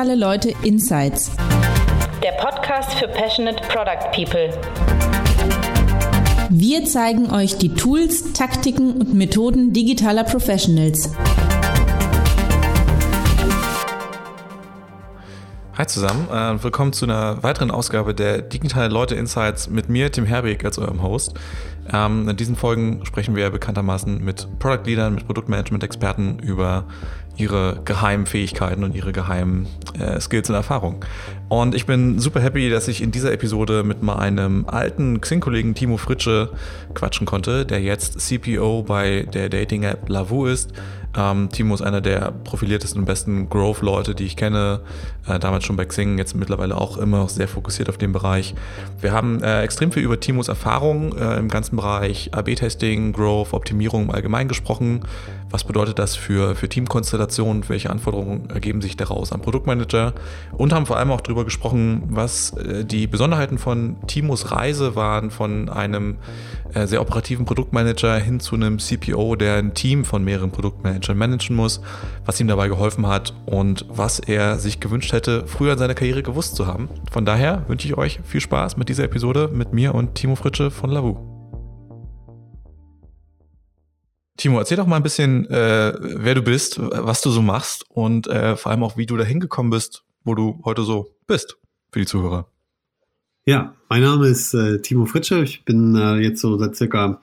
[0.00, 1.30] Digitale Leute Insights.
[2.22, 4.50] Der Podcast für Passionate Product People.
[6.48, 11.14] Wir zeigen euch die Tools, Taktiken und Methoden digitaler Professionals.
[15.76, 20.10] Hi zusammen und äh, willkommen zu einer weiteren Ausgabe der Digitale Leute Insights mit mir,
[20.10, 21.34] Tim Herweg, als eurem Host.
[21.92, 26.84] Ähm, in diesen Folgen sprechen wir bekanntermaßen mit Product Leadern, mit Produktmanagement-Experten über
[27.40, 29.66] ihre geheimen Fähigkeiten und ihre geheimen
[29.98, 31.00] äh, Skills und Erfahrungen.
[31.48, 35.96] Und ich bin super happy, dass ich in dieser Episode mit meinem alten Xing-Kollegen Timo
[35.96, 36.50] Fritsche
[36.94, 40.72] quatschen konnte, der jetzt CPO bei der Dating-App Lavu ist.
[41.16, 44.80] Ähm, Timo ist einer der profiliertesten und besten Growth-Leute, die ich kenne.
[45.26, 48.54] Äh, damals schon bei Xing, jetzt mittlerweile auch immer sehr fokussiert auf den Bereich.
[49.00, 54.04] Wir haben äh, extrem viel über Timos Erfahrungen äh, im ganzen Bereich AB-Testing, Growth, Optimierung
[54.04, 55.02] im Allgemeinen gesprochen.
[55.50, 57.68] Was bedeutet das für, für Teamkonstellationen?
[57.68, 60.14] Welche Anforderungen ergeben sich daraus am Produktmanager?
[60.52, 65.30] Und haben vor allem auch darüber gesprochen, was äh, die Besonderheiten von Timos Reise waren,
[65.30, 66.18] von einem
[66.74, 71.56] äh, sehr operativen Produktmanager hin zu einem CPO, der ein Team von mehreren Produktmanagern managen
[71.56, 71.80] muss,
[72.24, 76.22] was ihm dabei geholfen hat und was er sich gewünscht hätte, früher in seiner Karriere
[76.22, 76.88] gewusst zu haben.
[77.10, 80.70] Von daher wünsche ich euch viel Spaß mit dieser Episode mit mir und Timo Fritsche
[80.70, 81.29] von Lavu.
[84.40, 88.26] Timo, erzähl doch mal ein bisschen, äh, wer du bist, was du so machst und
[88.26, 91.58] äh, vor allem auch, wie du da hingekommen bist, wo du heute so bist,
[91.92, 92.50] für die Zuhörer.
[93.44, 95.42] Ja, mein Name ist äh, Timo Fritsche.
[95.42, 97.20] Ich bin äh, jetzt so seit circa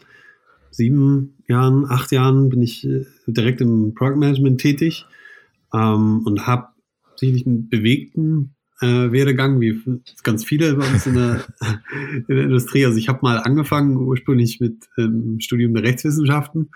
[0.70, 5.06] sieben Jahren, acht Jahren bin ich äh, direkt im Product Management tätig
[5.74, 6.68] ähm, und habe
[7.16, 9.82] sicherlich einen bewegten äh, Werdegang, wie
[10.24, 11.46] ganz viele bei uns in der,
[12.28, 12.86] in der Industrie.
[12.86, 16.70] Also ich habe mal angefangen ursprünglich mit ähm, Studium der Rechtswissenschaften.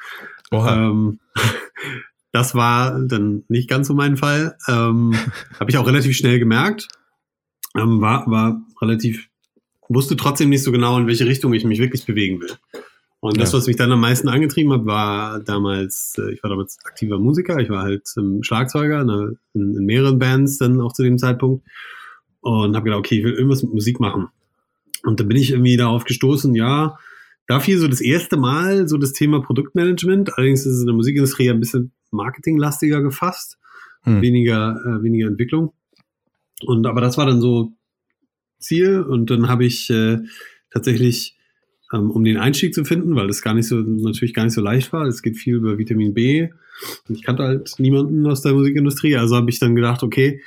[0.52, 1.19] Ähm,
[2.31, 4.57] das war dann nicht ganz so mein Fall.
[4.67, 5.13] Ähm,
[5.59, 6.88] habe ich auch relativ schnell gemerkt.
[7.75, 9.28] Ähm, war, war relativ,
[9.88, 12.51] wusste trotzdem nicht so genau, in welche Richtung ich mich wirklich bewegen will.
[13.21, 13.59] Und das, ja.
[13.59, 17.59] was mich dann am meisten angetrieben hat, war damals, äh, ich war damals aktiver Musiker,
[17.59, 21.63] ich war halt ähm, Schlagzeuger in, in, mehreren Bands dann auch zu dem Zeitpunkt
[22.41, 24.29] und habe gedacht, okay, ich will irgendwas mit Musik machen.
[25.03, 26.97] Und dann bin ich irgendwie darauf gestoßen, ja,
[27.45, 30.35] da fiel so das erste Mal so das Thema Produktmanagement.
[30.38, 33.59] Allerdings ist es in der Musikindustrie ein bisschen marketinglastiger gefasst,
[34.01, 34.21] hm.
[34.21, 35.73] weniger, äh, weniger Entwicklung.
[36.65, 37.73] Und aber das war dann so
[38.57, 40.19] Ziel und dann habe ich äh,
[40.71, 41.38] tatsächlich
[41.97, 44.94] um den Einstieg zu finden, weil das gar nicht so, natürlich gar nicht so leicht
[44.94, 45.06] war.
[45.06, 46.50] Es geht viel über Vitamin B.
[47.07, 49.18] Und ich kannte halt niemanden aus der Musikindustrie.
[49.18, 50.41] Also habe ich dann gedacht, okay,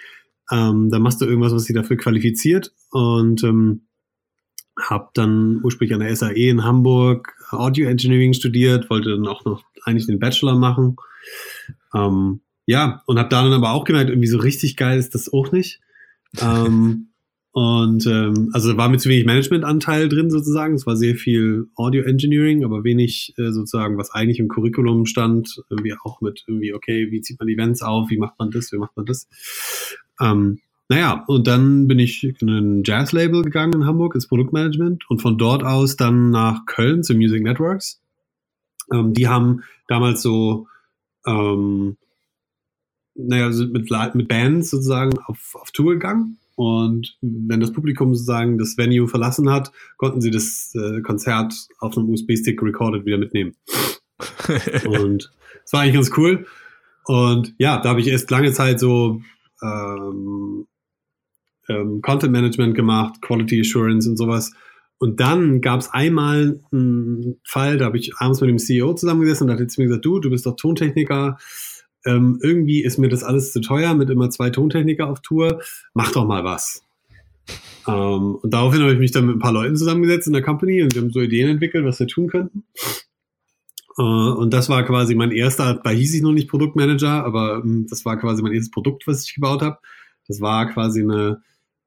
[0.51, 2.73] ähm, da machst du irgendwas, was dich dafür qualifiziert.
[2.91, 3.83] Und ähm,
[4.81, 9.63] habe dann ursprünglich an der SAE in Hamburg Audio Engineering studiert, wollte dann auch noch
[9.85, 10.97] eigentlich den Bachelor machen.
[11.95, 15.33] Ähm, ja, und habe da dann aber auch gemerkt, irgendwie so richtig geil ist das
[15.33, 15.81] auch nicht.
[16.41, 17.09] ähm,
[17.55, 20.75] und ähm, also war mit zu wenig Managementanteil drin sozusagen.
[20.75, 25.63] Es war sehr viel Audio Engineering, aber wenig äh, sozusagen, was eigentlich im Curriculum stand.
[25.71, 28.79] Irgendwie auch mit irgendwie, okay, wie zieht man Events auf, wie macht man das, wie
[28.79, 29.29] macht man das.
[30.21, 35.23] Ähm, naja, und dann bin ich in ein Jazz-Label gegangen in Hamburg ins Produktmanagement und
[35.23, 38.03] von dort aus dann nach Köln zu Music Networks.
[38.93, 40.67] Ähm, die haben damals so,
[41.25, 41.99] ähm,
[43.15, 48.77] naja, mit, mit Bands sozusagen auf, auf Tour gegangen und wenn das Publikum sozusagen das
[48.79, 53.57] Venue verlassen hat, konnten sie das äh, Konzert auf einem USB-Stick recorded wieder mitnehmen.
[54.87, 55.33] und
[55.63, 56.47] das war eigentlich ganz cool.
[57.07, 59.21] Und ja, da habe ich erst lange Zeit so
[59.63, 60.67] ähm,
[61.69, 64.53] ähm, Content Management gemacht, Quality Assurance und sowas.
[64.99, 69.45] Und dann gab es einmal einen Fall, da habe ich abends mit dem CEO zusammengesessen
[69.45, 71.37] und da hat jetzt mir gesagt, du, du bist doch Tontechniker,
[72.05, 75.61] ähm, irgendwie ist mir das alles zu teuer mit immer zwei Tontechniker auf Tour,
[75.95, 76.83] mach doch mal was.
[77.87, 80.83] Ähm, und daraufhin habe ich mich dann mit ein paar Leuten zusammengesetzt in der Company
[80.83, 82.65] und wir haben so Ideen entwickelt, was wir tun könnten.
[83.99, 87.87] Äh, und das war quasi mein erster, da hieß ich noch nicht Produktmanager, aber ähm,
[87.89, 89.79] das war quasi mein erstes Produkt, was ich gebaut habe.
[90.27, 91.43] Das war quasi eine,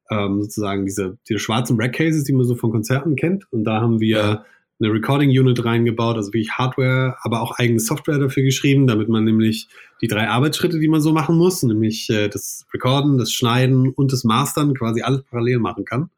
[0.10, 3.52] ähm, sozusagen diese, diese schwarzen Rack Cases, die man so von Konzerten kennt.
[3.52, 4.46] Und da haben wir
[4.80, 9.24] eine Recording Unit reingebaut, also wirklich Hardware, aber auch eigene Software dafür geschrieben, damit man
[9.24, 9.68] nämlich
[10.02, 14.14] die drei Arbeitsschritte, die man so machen muss, nämlich äh, das Recorden, das Schneiden und
[14.14, 16.10] das Mastern quasi alles parallel machen kann.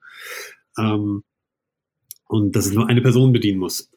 [0.77, 1.23] Ähm,
[2.27, 3.89] und dass es nur eine Person bedienen muss.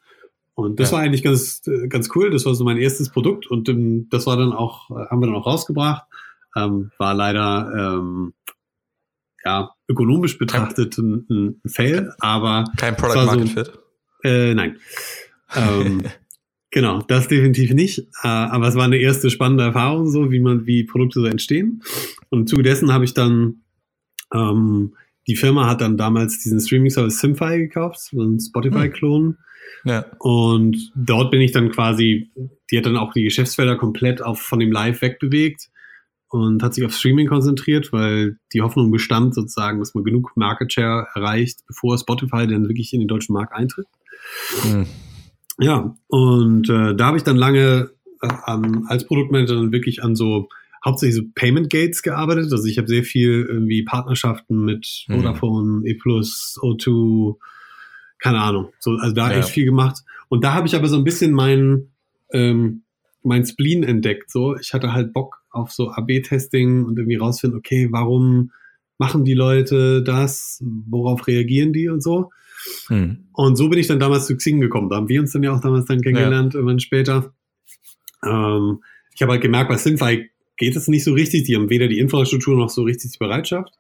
[0.55, 0.97] Und das ja.
[0.97, 2.31] war eigentlich ganz, äh, ganz cool.
[2.31, 5.27] Das war so mein erstes Produkt und ähm, das war dann auch, äh, haben wir
[5.27, 6.05] dann auch rausgebracht.
[6.55, 8.35] Ähm, war leider ähm,
[9.45, 13.82] ja ökonomisch betrachtet ein, ein Fail, aber kein Product Market so, Fit.
[14.23, 14.79] Äh, nein.
[15.55, 16.03] ähm,
[16.73, 17.99] Genau, das definitiv nicht.
[18.23, 21.83] Äh, aber es war eine erste spannende Erfahrung, so wie man, wie Produkte so entstehen.
[22.31, 23.61] Und im Zuge dessen habe ich dann,
[24.35, 24.95] ähm,
[25.29, 29.37] die Firma hat dann damals diesen Streaming-Service Simfy gekauft, so ein Spotify-Klon.
[29.83, 29.91] Hm.
[29.91, 30.07] Ja.
[30.19, 32.31] Und dort bin ich dann quasi,
[32.71, 35.69] die hat dann auch die Geschäftsfelder komplett auf, von dem Live wegbewegt
[36.33, 40.73] und hat sich auf Streaming konzentriert, weil die Hoffnung bestand sozusagen, dass man genug Market
[40.73, 43.87] Share erreicht, bevor Spotify dann wirklich in den deutschen Markt eintritt.
[44.63, 44.87] Hm.
[45.59, 47.91] Ja, und äh, da habe ich dann lange
[48.23, 50.49] äh, an, als Produktmanager dann wirklich an so
[50.83, 52.51] hauptsächlich so Payment Gates gearbeitet.
[52.51, 55.17] Also ich habe sehr viel irgendwie Partnerschaften mit mhm.
[55.17, 57.37] Vodafone, E+, O2,
[58.19, 58.73] keine Ahnung.
[58.79, 59.37] So, also da ja.
[59.37, 59.99] echt viel gemacht.
[60.31, 61.89] Und da habe ich aber so ein bisschen mein,
[62.33, 62.85] ähm,
[63.23, 64.31] mein Spleen entdeckt.
[64.31, 68.53] So, ich hatte halt Bock auf so AB-Testing und irgendwie rausfinden, okay, warum
[68.99, 70.63] machen die Leute das?
[70.89, 72.31] Worauf reagieren die und so?
[72.89, 73.27] Hm.
[73.33, 74.89] Und so bin ich dann damals zu Xing gekommen.
[74.89, 76.59] Da haben wir uns dann ja auch damals dann kennengelernt, ja.
[76.59, 77.33] irgendwann später.
[78.25, 78.81] Ähm,
[79.15, 81.45] ich habe halt gemerkt, bei Simfy geht es nicht so richtig.
[81.45, 83.73] Die haben weder die Infrastruktur noch so richtig die Bereitschaft.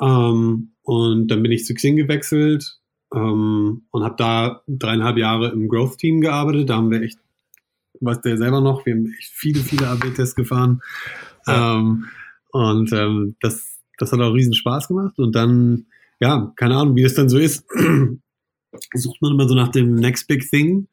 [0.00, 2.78] Ähm, und dann bin ich zu Xing gewechselt
[3.14, 6.70] ähm, und habe da dreieinhalb Jahre im Growth-Team gearbeitet.
[6.70, 7.18] Da haben wir echt,
[8.00, 10.80] was der selber noch, wir haben echt viele, viele AB-Tests gefahren.
[11.46, 11.76] Ja.
[11.76, 12.06] Ähm,
[12.50, 15.18] und ähm, das, das hat auch riesen Spaß gemacht.
[15.18, 15.86] Und dann
[16.20, 17.64] ja, keine Ahnung, wie das dann so ist.
[18.94, 20.88] Sucht man immer so nach dem Next Big Thing.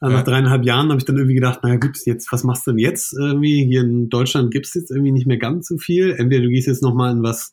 [0.00, 0.08] Ja.
[0.08, 2.78] Nach dreieinhalb Jahren habe ich dann irgendwie gedacht, naja gut, jetzt, was machst du denn
[2.78, 3.64] jetzt irgendwie?
[3.64, 6.10] Hier in Deutschland gibt es jetzt irgendwie nicht mehr ganz so viel.
[6.12, 7.52] Entweder du gehst jetzt nochmal in was,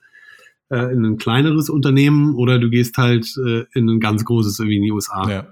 [0.69, 4.77] äh, in ein kleineres Unternehmen oder du gehst halt äh, in ein ganz großes irgendwie
[4.77, 5.29] in die USA.
[5.29, 5.47] Ja.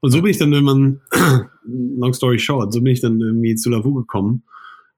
[0.00, 1.00] Und so bin ich dann, wenn man,
[1.64, 4.44] long story short, so bin ich dann irgendwie zu Lavu gekommen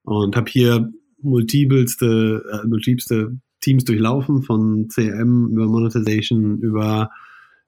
[0.03, 0.91] und habe hier
[1.23, 7.11] multipelste, äh, multipelste Teams durchlaufen, von CRM über Monetization, über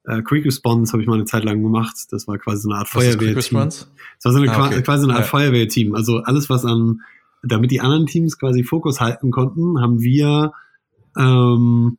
[0.05, 1.97] äh, Quick Response habe ich mal eine Zeit lang gemacht.
[2.11, 3.35] Das war quasi so eine Art Feuerwehrteam.
[3.35, 4.83] Das war so eine, ah, okay.
[4.83, 5.29] quasi eine Art ja.
[5.29, 5.95] Feuerwehrteam.
[5.95, 7.01] Also alles, was an,
[7.43, 10.53] damit die anderen Teams quasi Fokus halten konnten, haben wir
[11.19, 11.99] ähm,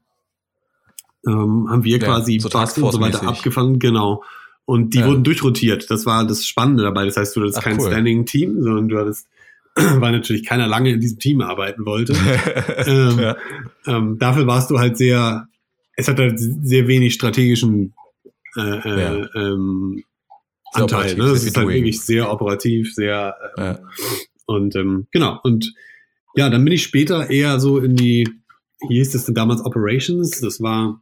[1.27, 4.23] ähm, haben wir ja, quasi so Bugs und so weiter abgefangen, genau.
[4.65, 5.07] Und die ja.
[5.07, 5.89] wurden durchrotiert.
[5.89, 7.05] Das war das Spannende dabei.
[7.05, 7.87] Das heißt, du hattest Ach, kein cool.
[7.87, 9.27] Standing Team, sondern du hattest
[9.75, 12.13] weil natürlich keiner lange in diesem Team arbeiten wollte.
[12.85, 13.37] ähm, ja.
[13.87, 15.47] ähm, dafür warst du halt sehr,
[15.95, 17.93] es hat halt sehr wenig strategischen
[18.57, 20.03] äh, äh ähm,
[20.71, 21.15] Anteil.
[21.15, 21.25] Ne?
[21.25, 23.75] Es ist halt wirklich sehr operativ, sehr äh,
[24.45, 25.39] und ähm, genau.
[25.43, 25.73] Und
[26.35, 28.27] ja, dann bin ich später eher so in die,
[28.87, 30.39] hieß denn damals Operations?
[30.41, 31.01] Das war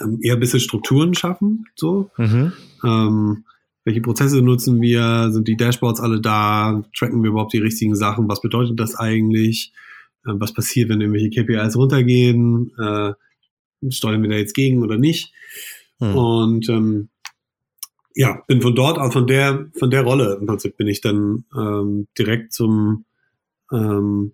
[0.00, 2.10] ähm, eher ein bisschen Strukturen schaffen, so.
[2.16, 2.52] Mhm.
[2.84, 3.44] Ähm,
[3.84, 5.30] welche Prozesse nutzen wir?
[5.32, 6.82] Sind die Dashboards alle da?
[6.96, 8.28] Tracken wir überhaupt die richtigen Sachen?
[8.28, 9.72] Was bedeutet das eigentlich?
[10.26, 12.72] Äh, was passiert, wenn irgendwelche KPIs runtergehen?
[12.78, 13.12] Äh,
[13.88, 15.32] steuern wir da jetzt gegen oder nicht?
[15.98, 16.14] Hm.
[16.14, 17.08] Und ähm,
[18.14, 21.44] ja, bin von dort, auch von der, von der Rolle im Prinzip bin ich dann
[21.56, 23.04] ähm, direkt zum,
[23.72, 24.32] ähm,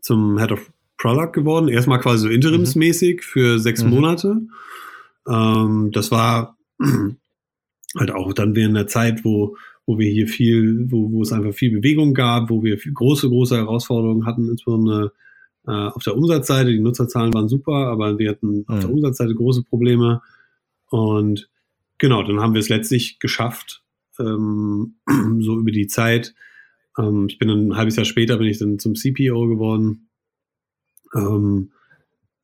[0.00, 1.68] zum Head of Product geworden.
[1.68, 3.22] Erstmal quasi so interimsmäßig mhm.
[3.22, 3.90] für sechs mhm.
[3.90, 4.40] Monate.
[5.28, 6.56] Ähm, das war
[7.96, 9.56] halt auch dann während der Zeit, wo,
[9.86, 13.56] wo wir hier viel, wo, wo es einfach viel Bewegung gab, wo wir große, große
[13.56, 15.12] Herausforderungen hatten, insbesondere
[15.66, 16.70] äh, auf der Umsatzseite.
[16.70, 18.96] Die Nutzerzahlen waren super, aber wir hatten auf der mhm.
[18.96, 20.20] Umsatzseite große Probleme.
[20.90, 21.48] Und
[21.98, 23.82] genau, dann haben wir es letztlich geschafft,
[24.18, 24.96] ähm,
[25.40, 26.34] so über die Zeit.
[26.98, 30.07] Ähm, ich bin dann ein halbes Jahr später bin ich dann zum CPO geworden.
[31.14, 31.70] Ähm,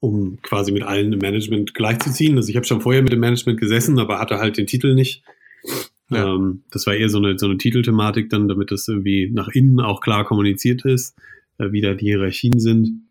[0.01, 2.37] um quasi mit allen im Management gleichzuziehen.
[2.37, 5.23] Also ich habe schon vorher mit dem Management gesessen, aber hatte halt den Titel nicht.
[6.11, 6.35] Ja.
[6.35, 9.81] Ähm, das war eher so eine, so eine Titelthematik dann, damit das irgendwie nach innen
[9.81, 11.17] auch klar kommuniziert ist,
[11.59, 13.07] äh, wie da die Hierarchien sind.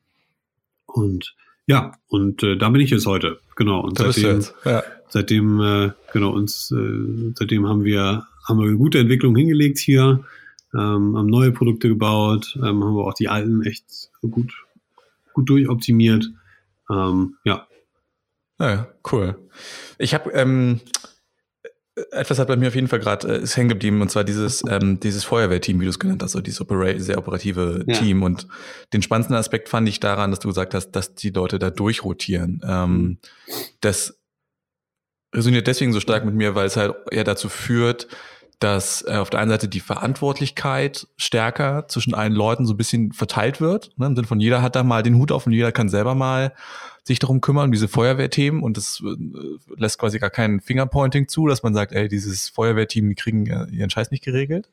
[0.86, 3.40] Und ja, und äh, da bin ich jetzt heute.
[3.56, 3.82] Genau.
[3.82, 4.84] Und da seitdem, ja.
[5.10, 10.26] seitdem, äh, genau, uns, äh, seitdem haben wir, haben wir eine gute Entwicklung hingelegt hier,
[10.74, 14.54] ähm, haben neue Produkte gebaut, ähm, haben wir auch die alten echt gut,
[15.34, 16.26] gut durchoptimiert.
[16.90, 17.68] Ähm, ja.
[18.60, 19.50] Ja, cool.
[19.98, 20.80] Ich habe ähm,
[22.12, 24.64] etwas hat bei mir auf jeden Fall gerade äh, ist hängen geblieben und zwar dieses
[24.68, 27.98] ähm, dieses Feuerwehrteam, wie du es genannt hast, so dieses opera sehr operative ja.
[27.98, 28.48] Team und
[28.94, 32.62] den spannendsten Aspekt fand ich daran, dass du gesagt hast, dass die Leute da durchrotieren.
[32.66, 33.18] Ähm, mhm.
[33.82, 34.20] Das
[35.36, 38.08] resoniert deswegen so stark mit mir, weil es halt eher dazu führt,
[38.64, 43.12] dass äh, auf der einen Seite die Verantwortlichkeit stärker zwischen allen Leuten so ein bisschen
[43.12, 43.92] verteilt wird.
[43.98, 44.08] Ne?
[44.08, 46.54] Im Sinne von jeder hat da mal den Hut auf und jeder kann selber mal
[47.04, 49.16] sich darum kümmern, diese Feuerwehrthemen und das äh,
[49.76, 53.66] lässt quasi gar kein Fingerpointing zu, dass man sagt, ey, dieses Feuerwehrteam, die kriegen äh,
[53.66, 54.70] ihren Scheiß nicht geregelt.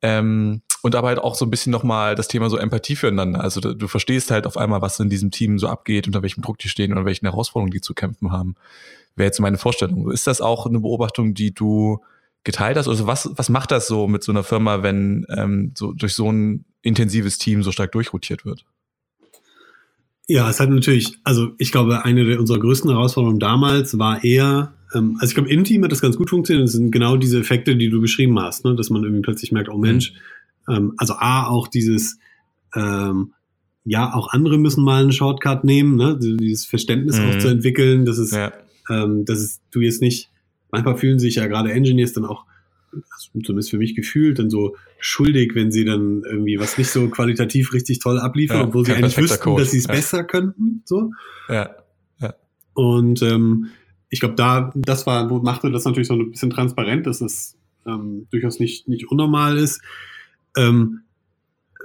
[0.00, 3.40] Ähm, und aber halt auch so ein bisschen nochmal das Thema so Empathie füreinander.
[3.40, 6.58] Also du, verstehst halt auf einmal, was in diesem Team so abgeht, unter welchem Druck
[6.58, 8.54] die stehen und welchen Herausforderungen die zu kämpfen haben.
[9.16, 10.12] Wäre jetzt meine Vorstellung.
[10.12, 12.00] Ist das auch eine Beobachtung, die du
[12.44, 12.88] geteilt hast?
[12.88, 16.30] Also was, was macht das so mit so einer Firma, wenn ähm, so durch so
[16.30, 18.64] ein intensives Team so stark durchrotiert wird?
[20.30, 24.74] Ja, es hat natürlich, also ich glaube, eine der unserer größten Herausforderungen damals war eher,
[24.94, 26.66] ähm, also ich glaube, im Team hat das ganz gut funktioniert.
[26.66, 28.76] Das sind genau diese Effekte, die du beschrieben hast, ne?
[28.76, 30.12] dass man irgendwie plötzlich merkt, oh Mensch,
[30.66, 30.74] mhm.
[30.74, 32.18] ähm, also A, auch dieses,
[32.74, 33.32] ähm,
[33.86, 36.18] ja, auch andere müssen mal einen Shortcut nehmen, ne?
[36.20, 37.30] dieses Verständnis mhm.
[37.30, 38.52] auch zu entwickeln, dass es, ja.
[38.90, 40.28] ähm, dass es, du jetzt nicht,
[40.70, 42.44] manchmal fühlen sich ja gerade Engineers dann auch
[43.44, 47.72] zumindest für mich gefühlt, dann so schuldig, wenn sie dann irgendwie was nicht so qualitativ
[47.72, 49.62] richtig toll abliefern, ja, obwohl sie eigentlich wüssten, Code.
[49.62, 49.92] dass sie es ja.
[49.92, 50.82] besser könnten.
[50.84, 51.12] So.
[51.48, 51.76] Ja.
[52.18, 52.34] ja.
[52.74, 53.68] Und ähm,
[54.08, 57.56] ich glaube, da, das war, machte das natürlich so ein bisschen transparent, dass es
[57.86, 59.82] ähm, durchaus nicht, nicht unnormal ist.
[60.56, 61.00] Ähm,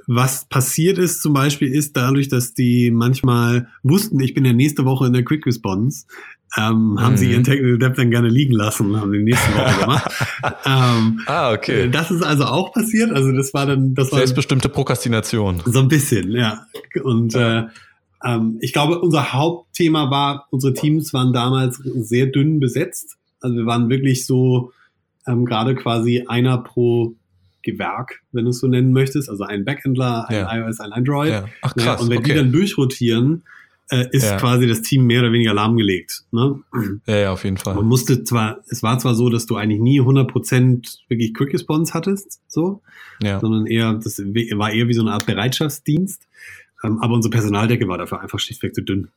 [0.08, 4.84] was passiert ist zum Beispiel ist dadurch, dass die manchmal wussten, ich bin ja nächste
[4.86, 6.06] Woche in der Quick Response,
[6.58, 7.32] ähm, haben sie mhm.
[7.32, 10.12] ihren Technical Debt dann gerne liegen lassen, haben die nächste Woche gemacht.
[10.66, 11.90] ähm, ah, okay.
[11.90, 13.12] Das ist also auch passiert.
[13.12, 15.62] Also das war dann, das war selbstbestimmte Prokrastination.
[15.66, 16.68] So ein bisschen, ja.
[17.04, 17.64] Und äh,
[18.24, 23.18] ähm, ich glaube, unser Hauptthema war, unsere Teams waren damals sehr dünn besetzt.
[23.42, 24.72] Also wir waren wirklich so
[25.28, 27.16] ähm, gerade quasi einer pro
[27.64, 29.30] Gewerk, wenn du es so nennen möchtest.
[29.30, 30.56] Also ein Backendler, ein ja.
[30.56, 31.32] iOS, ein Android.
[31.32, 31.46] Ja.
[31.62, 32.32] Ach, krass, ja, und wenn okay.
[32.32, 33.44] die dann durchrotieren,
[33.90, 34.38] äh, ist ja.
[34.38, 36.24] quasi das Team mehr oder weniger lahmgelegt.
[36.32, 36.62] Ne?
[37.06, 37.76] Ja, ja, auf jeden Fall.
[37.76, 41.94] Man musste zwar, es war zwar so, dass du eigentlich nie 100% wirklich Quick Response
[41.94, 42.82] hattest, so,
[43.22, 43.40] ja.
[43.40, 46.28] sondern eher, das war eher wie so eine Art Bereitschaftsdienst.
[46.84, 49.10] Ähm, aber unsere Personaldecke war dafür einfach schlichtweg zu dünn.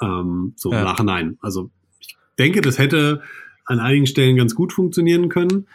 [0.00, 0.78] Ähm, so ja.
[0.78, 1.38] im Nachhinein.
[1.40, 3.22] Also ich denke, das hätte
[3.64, 5.66] an einigen Stellen ganz gut funktionieren können.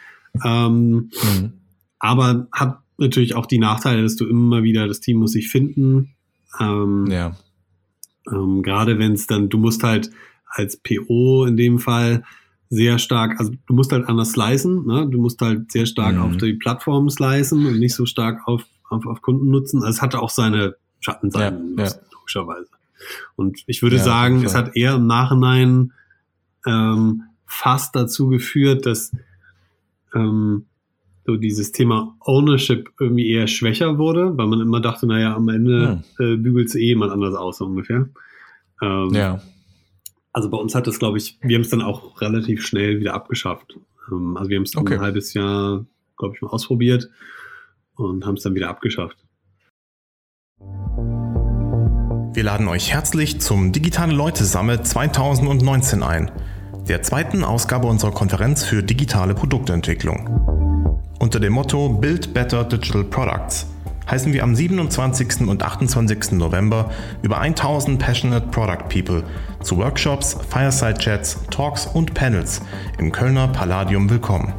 [0.44, 1.52] Ähm, mhm.
[1.98, 6.14] Aber hat natürlich auch die Nachteile, dass du immer wieder, das Team muss sich finden.
[6.60, 7.36] Ähm, ja.
[8.32, 10.10] Ähm, Gerade wenn es dann, du musst halt
[10.46, 12.24] als PO in dem Fall
[12.70, 15.06] sehr stark, also du musst halt anders slicen, ne?
[15.08, 16.22] du musst halt sehr stark mhm.
[16.22, 19.82] auf die Plattform slicen und nicht so stark auf, auf, auf Kunden nutzen.
[19.82, 21.92] Also es hatte auch seine Schattenseiten, ja, ja.
[22.12, 22.68] logischerweise.
[23.36, 25.92] Und ich würde ja, sagen, es hat eher im Nachhinein
[26.66, 29.12] ähm, fast dazu geführt, dass
[30.14, 30.66] ähm,
[31.28, 36.02] so dieses Thema Ownership irgendwie eher schwächer wurde, weil man immer dachte, naja, am Ende
[36.16, 36.26] hm.
[36.26, 38.08] äh, bügelt es eh jemand anders aus, so ungefähr.
[38.80, 39.38] Ähm, ja.
[40.32, 43.12] Also bei uns hat das, glaube ich, wir haben es dann auch relativ schnell wieder
[43.12, 43.76] abgeschafft.
[44.10, 44.94] Ähm, also wir haben es okay.
[44.94, 45.84] ein halbes Jahr,
[46.16, 47.10] glaube ich, mal ausprobiert
[47.96, 49.18] und haben es dann wieder abgeschafft.
[52.32, 56.30] Wir laden euch herzlich zum Digitale Leute Summit 2019 ein,
[56.88, 60.47] der zweiten Ausgabe unserer Konferenz für digitale Produktentwicklung.
[61.20, 63.66] Unter dem Motto Build Better Digital Products
[64.08, 65.48] heißen wir am 27.
[65.48, 66.32] und 28.
[66.32, 66.90] November
[67.22, 69.24] über 1000 Passionate Product People
[69.60, 72.62] zu Workshops, Fireside Chats, Talks und Panels
[72.98, 74.52] im Kölner Palladium willkommen.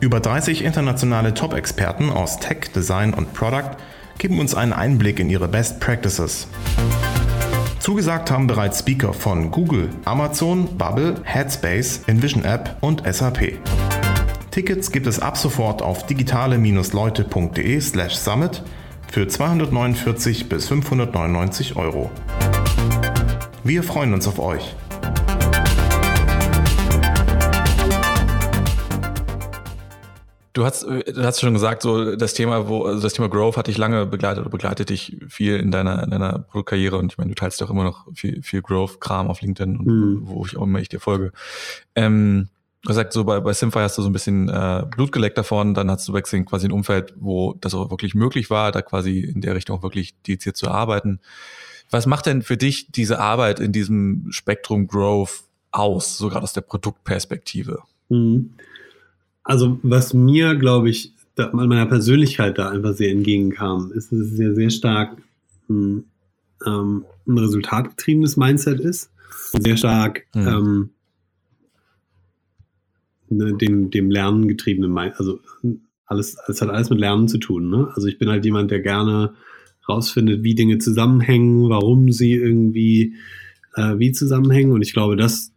[0.00, 3.76] Über 30 internationale Top-Experten aus Tech, Design und Product
[4.18, 6.48] geben uns einen Einblick in ihre Best Practices.
[7.78, 13.58] Zugesagt haben bereits Speaker von Google, Amazon, Bubble, Headspace, Envision App und SAP.
[14.58, 18.64] Tickets gibt es ab sofort auf digitale-leute.de slash summit
[19.06, 22.10] für 249 bis 599 Euro.
[23.62, 24.74] Wir freuen uns auf euch.
[30.54, 33.68] Du hast, du hast schon gesagt, so das Thema, wo, also das Thema Growth hat
[33.68, 37.28] dich lange begleitet oder begleitet dich viel in deiner, in deiner Produktkarriere und ich meine,
[37.28, 40.20] du teilst auch immer noch viel, viel Growth-Kram auf LinkedIn und mhm.
[40.24, 41.30] wo ich auch immer ich dir folge.
[41.94, 42.48] Ähm,
[42.82, 45.74] Du gesagt, so bei, bei Simfy hast du so ein bisschen äh, Blut geleckt davon,
[45.74, 49.20] dann hast du wechseln quasi ein Umfeld, wo das auch wirklich möglich war, da quasi
[49.20, 51.18] in der Richtung auch wirklich dediziert zu arbeiten.
[51.90, 55.42] Was macht denn für dich diese Arbeit in diesem Spektrum Growth
[55.72, 57.82] aus, so gerade aus der Produktperspektive?
[58.10, 58.50] Mhm.
[59.42, 64.30] Also was mir, glaube ich, da, meiner Persönlichkeit da einfach sehr entgegenkam, ist, dass es
[64.32, 65.16] sehr, sehr stark
[65.68, 66.04] ein,
[66.64, 69.10] ähm, ein resultatgetriebenes Mindset ist
[69.52, 70.48] sehr stark mhm.
[70.48, 70.90] ähm,
[73.30, 75.40] ne, dem, dem Lernen getriebenen, also
[76.06, 77.68] alles, es hat alles mit Lernen zu tun.
[77.70, 77.88] Ne?
[77.94, 79.34] Also ich bin halt jemand, der gerne
[79.88, 83.14] rausfindet, wie Dinge zusammenhängen, warum sie irgendwie
[83.74, 84.72] äh, wie zusammenhängen.
[84.72, 85.52] Und ich glaube, das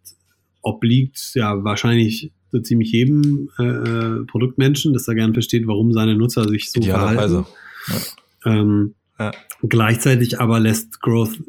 [0.61, 6.15] obliegt ja wahrscheinlich so ziemlich jedem äh, äh Produktmenschen, dass er gerne versteht, warum seine
[6.15, 7.45] Nutzer sich so verhalten.
[7.87, 8.51] Ja.
[8.53, 9.31] Ähm, ja.
[9.63, 11.39] Gleichzeitig aber lässt Growth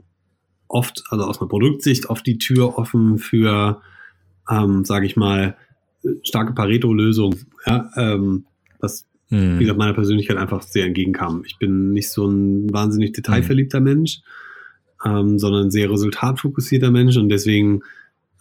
[0.68, 3.80] oft, also aus einer Produktsicht, oft die Tür offen für,
[4.48, 5.56] ähm, sage ich mal,
[6.22, 8.46] starke Pareto-Lösung, ja, ähm,
[8.80, 9.58] was hm.
[9.58, 11.42] wie gesagt meiner Persönlichkeit einfach sehr entgegenkam.
[11.46, 13.84] Ich bin nicht so ein wahnsinnig detailverliebter hm.
[13.84, 14.20] Mensch,
[15.04, 17.82] ähm, sondern ein sehr resultatfokussierter Mensch und deswegen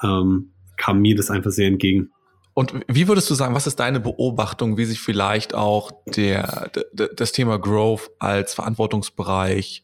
[0.03, 2.09] ähm, kam mir das einfach sehr entgegen.
[2.53, 7.07] Und wie würdest du sagen, was ist deine Beobachtung, wie sich vielleicht auch der, der
[7.07, 9.83] das Thema Growth als Verantwortungsbereich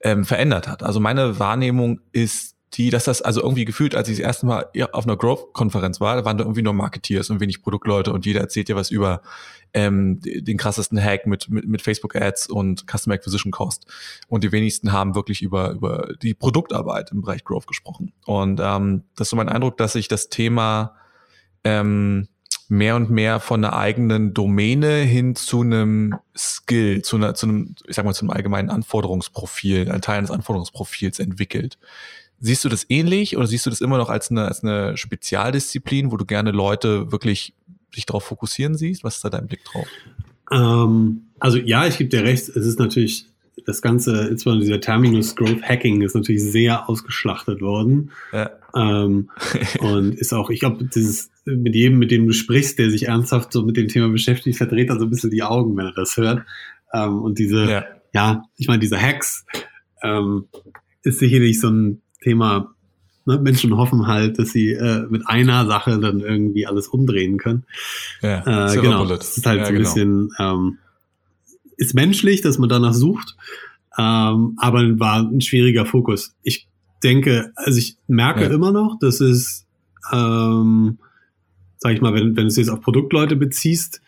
[0.00, 0.82] ähm, verändert hat?
[0.82, 4.70] Also meine Wahrnehmung ist die, dass das also irgendwie gefühlt, als ich das erste Mal
[4.92, 8.40] auf einer Growth-Konferenz war, da waren da irgendwie nur Marketeers und wenig Produktleute und jeder
[8.40, 9.22] erzählt dir was über
[9.74, 13.86] ähm, den krassesten Hack mit, mit, mit Facebook-Ads und Customer Acquisition Cost.
[14.28, 18.12] Und die wenigsten haben wirklich über, über die Produktarbeit im Bereich Growth gesprochen.
[18.24, 20.96] Und ähm, das ist so mein Eindruck, dass sich das Thema
[21.64, 22.28] ähm,
[22.68, 27.74] mehr und mehr von einer eigenen Domäne hin zu einem Skill, zu, einer, zu einem,
[27.88, 31.78] ich sag mal, zu einem allgemeinen Anforderungsprofil, ein Teil eines Anforderungsprofils entwickelt.
[32.40, 36.10] Siehst du das ähnlich oder siehst du das immer noch als eine, als eine Spezialdisziplin,
[36.10, 37.54] wo du gerne Leute wirklich
[37.94, 39.04] sich darauf fokussieren siehst?
[39.04, 39.86] Was ist da dein Blick drauf?
[40.50, 43.26] Ähm, also ja, ich gebe dir recht, es ist natürlich
[43.66, 48.10] das Ganze, insbesondere dieser Terminus Growth Hacking ist natürlich sehr ausgeschlachtet worden.
[48.32, 48.50] Ja.
[48.74, 49.30] Ähm,
[49.80, 53.52] und ist auch, ich glaube, dieses mit jedem, mit dem du sprichst, der sich ernsthaft
[53.52, 56.16] so mit dem Thema beschäftigt, verdreht er so ein bisschen die Augen, wenn er das
[56.16, 56.44] hört.
[56.92, 59.44] Ähm, und diese, ja, ja ich meine, diese Hacks
[60.02, 60.46] ähm,
[61.02, 62.74] ist sicherlich so ein Thema,
[63.26, 63.38] ne?
[63.38, 67.64] Menschen hoffen halt, dass sie äh, mit einer Sache dann irgendwie alles umdrehen können.
[68.22, 69.04] Ja, äh, genau.
[69.06, 69.88] Das ist halt ja, so ein genau.
[69.88, 70.78] bisschen, ähm,
[71.76, 73.36] ist menschlich, dass man danach sucht,
[73.98, 76.34] ähm, aber war ein schwieriger Fokus.
[76.42, 76.68] Ich
[77.02, 78.50] denke, also ich merke ja.
[78.50, 79.66] immer noch, dass es,
[80.12, 80.98] ähm,
[81.78, 84.02] sag ich mal, wenn, wenn du es jetzt auf Produktleute beziehst,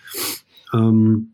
[0.75, 1.28] ähm,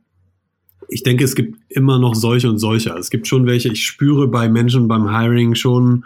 [0.88, 2.90] ich denke, es gibt immer noch solche und solche.
[2.90, 6.04] Es gibt schon welche, ich spüre bei Menschen beim Hiring schon,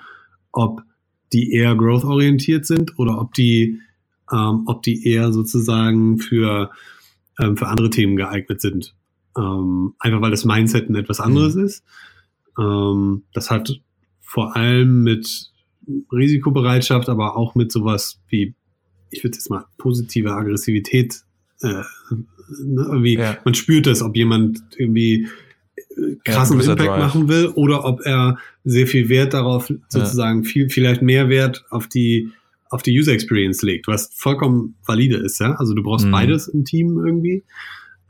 [0.52, 0.82] ob
[1.32, 3.80] die eher growth-orientiert sind oder ob die,
[4.32, 6.70] ähm, ob die eher sozusagen für,
[7.38, 8.94] ähm, für andere Themen geeignet sind.
[9.36, 11.64] Ähm, einfach weil das Mindset ein etwas anderes mhm.
[11.64, 11.84] ist.
[12.58, 13.80] Ähm, das hat
[14.20, 15.50] vor allem mit
[16.12, 18.54] Risikobereitschaft, aber auch mit sowas wie,
[19.10, 21.22] ich würde jetzt mal positive Aggressivität,
[21.62, 21.84] äh, ne,
[22.88, 23.38] irgendwie, ja.
[23.44, 25.28] man spürt das, ob jemand irgendwie
[26.24, 26.98] krassen ja, Impact Drive.
[26.98, 30.48] machen will oder ob er sehr viel Wert darauf, sozusagen ja.
[30.48, 32.30] viel, vielleicht mehr Wert auf die,
[32.70, 35.54] auf die User Experience legt, was vollkommen valide ist, ja.
[35.54, 36.12] Also du brauchst mhm.
[36.12, 37.42] beides im Team irgendwie.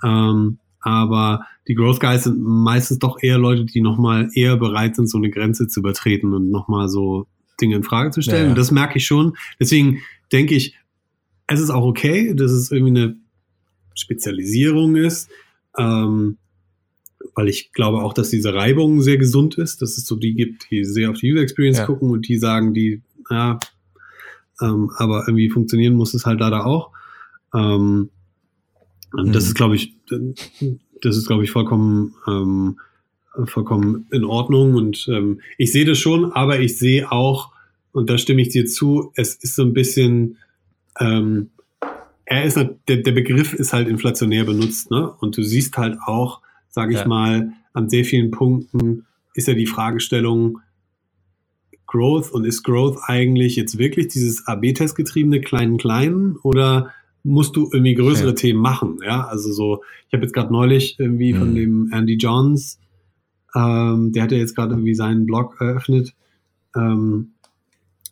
[0.05, 5.09] Ähm, aber die Growth Guys sind meistens doch eher Leute, die nochmal eher bereit sind,
[5.09, 7.27] so eine Grenze zu übertreten und nochmal so
[7.61, 8.38] Dinge in Frage zu stellen.
[8.38, 8.51] Ja, ja.
[8.51, 9.37] Und das merke ich schon.
[9.61, 9.99] Deswegen
[10.33, 10.77] denke ich,
[11.47, 13.16] es ist auch okay, dass es irgendwie eine
[13.95, 15.31] Spezialisierung ist,
[15.79, 16.38] ähm,
[17.35, 20.71] weil ich glaube auch, dass diese Reibung sehr gesund ist, dass es so die gibt,
[20.71, 21.87] die sehr auf die User Experience ja.
[21.87, 23.59] gucken und die sagen, die, ja,
[24.61, 26.90] ähm, aber irgendwie funktionieren muss es halt leider auch.
[27.55, 28.11] Ähm,
[29.12, 29.33] und mhm.
[29.33, 29.95] das ist, glaube ich,
[31.01, 32.79] das ist, glaube ich, vollkommen, ähm,
[33.47, 34.75] vollkommen in Ordnung.
[34.75, 37.53] Und ähm, ich sehe das schon, aber ich sehe auch,
[37.92, 40.38] und da stimme ich dir zu, es ist so ein bisschen,
[40.99, 41.51] ähm,
[42.25, 45.12] er ist, der, der Begriff ist halt inflationär benutzt, ne?
[45.21, 46.40] Und du siehst halt auch,
[46.72, 47.06] sage ich ja.
[47.06, 50.58] mal, an sehr vielen Punkten ist ja die Fragestellung
[51.87, 56.90] Growth und ist Growth eigentlich jetzt wirklich dieses AB-Test getriebene kleinen kleinen oder
[57.22, 58.35] musst du irgendwie größere ja.
[58.35, 58.98] Themen machen.
[59.04, 61.38] Ja, also so, ich habe jetzt gerade neulich irgendwie mhm.
[61.38, 62.80] von dem Andy Johns,
[63.54, 66.14] ähm, der hat ja jetzt gerade irgendwie seinen Blog eröffnet.
[66.74, 67.32] Ähm,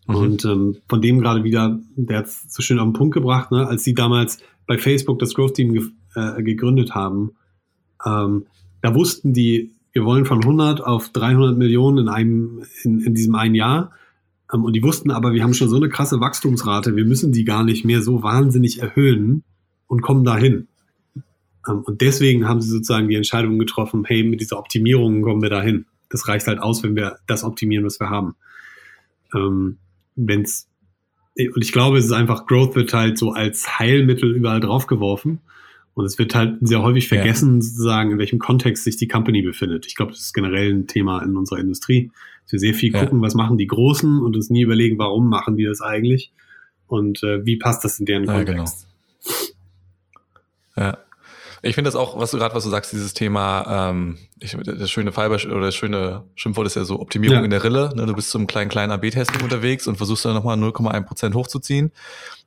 [0.07, 0.14] mhm.
[0.14, 3.51] Und ähm, von dem gerade wieder, der hat es so schön auf den Punkt gebracht,
[3.51, 5.83] ne, als sie damals bei Facebook das Growth Team ge
[6.16, 7.33] äh, gegründet haben,
[8.05, 8.47] ähm,
[8.83, 13.35] da wussten die, wir wollen von 100 auf 300 Millionen in einem, in, in diesem
[13.35, 13.93] einen Jahr.
[14.53, 17.45] Ähm, und die wussten aber, wir haben schon so eine krasse Wachstumsrate, wir müssen die
[17.45, 19.45] gar nicht mehr so wahnsinnig erhöhen
[19.87, 20.69] und kommen dahin.
[21.69, 25.51] Ähm, und deswegen haben sie sozusagen die Entscheidung getroffen, hey, mit dieser Optimierung kommen wir
[25.51, 25.87] dahin.
[26.09, 28.35] Das reicht halt aus, wenn wir das optimieren, was wir haben.
[29.35, 29.79] Ähm,
[30.17, 30.69] wenn's,
[31.37, 35.41] und ich glaube, es ist einfach, Growth wird halt so als Heilmittel überall draufgeworfen.
[35.94, 37.62] Und es wird halt sehr häufig vergessen, ja.
[37.62, 39.87] sozusagen, in welchem Kontext sich die Company befindet.
[39.87, 42.11] Ich glaube, das ist generell ein Thema in unserer Industrie,
[42.44, 43.00] dass wir sehr viel ja.
[43.00, 46.33] gucken, was machen die Großen und uns nie überlegen, warum machen die das eigentlich
[46.87, 48.87] und äh, wie passt das in deren ja, Kontext.
[50.74, 50.87] Genau.
[50.88, 50.98] Ja.
[51.62, 54.90] Ich finde das auch, was du gerade, was du sagst, dieses Thema, ähm, ich, das
[54.90, 57.44] schöne Fallbeispiel oder das schöne Schimpfwort ist ja so Optimierung ja.
[57.44, 57.92] in der Rille.
[57.94, 58.07] Ne?
[58.07, 61.92] Du bist zum kleinen, kleinen AB-Testing unterwegs und versuchst dann nochmal 0,1 Prozent hochzuziehen.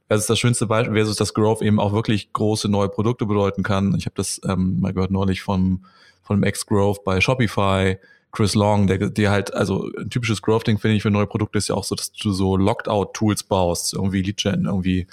[0.08, 3.64] Das ist das schönste Beispiel, versus das Growth eben auch wirklich große neue Produkte bedeuten
[3.64, 3.96] kann.
[3.98, 5.86] Ich habe das ähm, mal gehört neulich von,
[6.22, 7.98] von dem Ex-Growth bei Shopify,
[8.34, 11.68] Chris Long, der, der halt, also ein typisches Growth-Ding finde ich für neue Produkte ist
[11.68, 15.06] ja auch so, dass du so Locked-Out-Tools baust, irgendwie Lead-Gen, irgendwie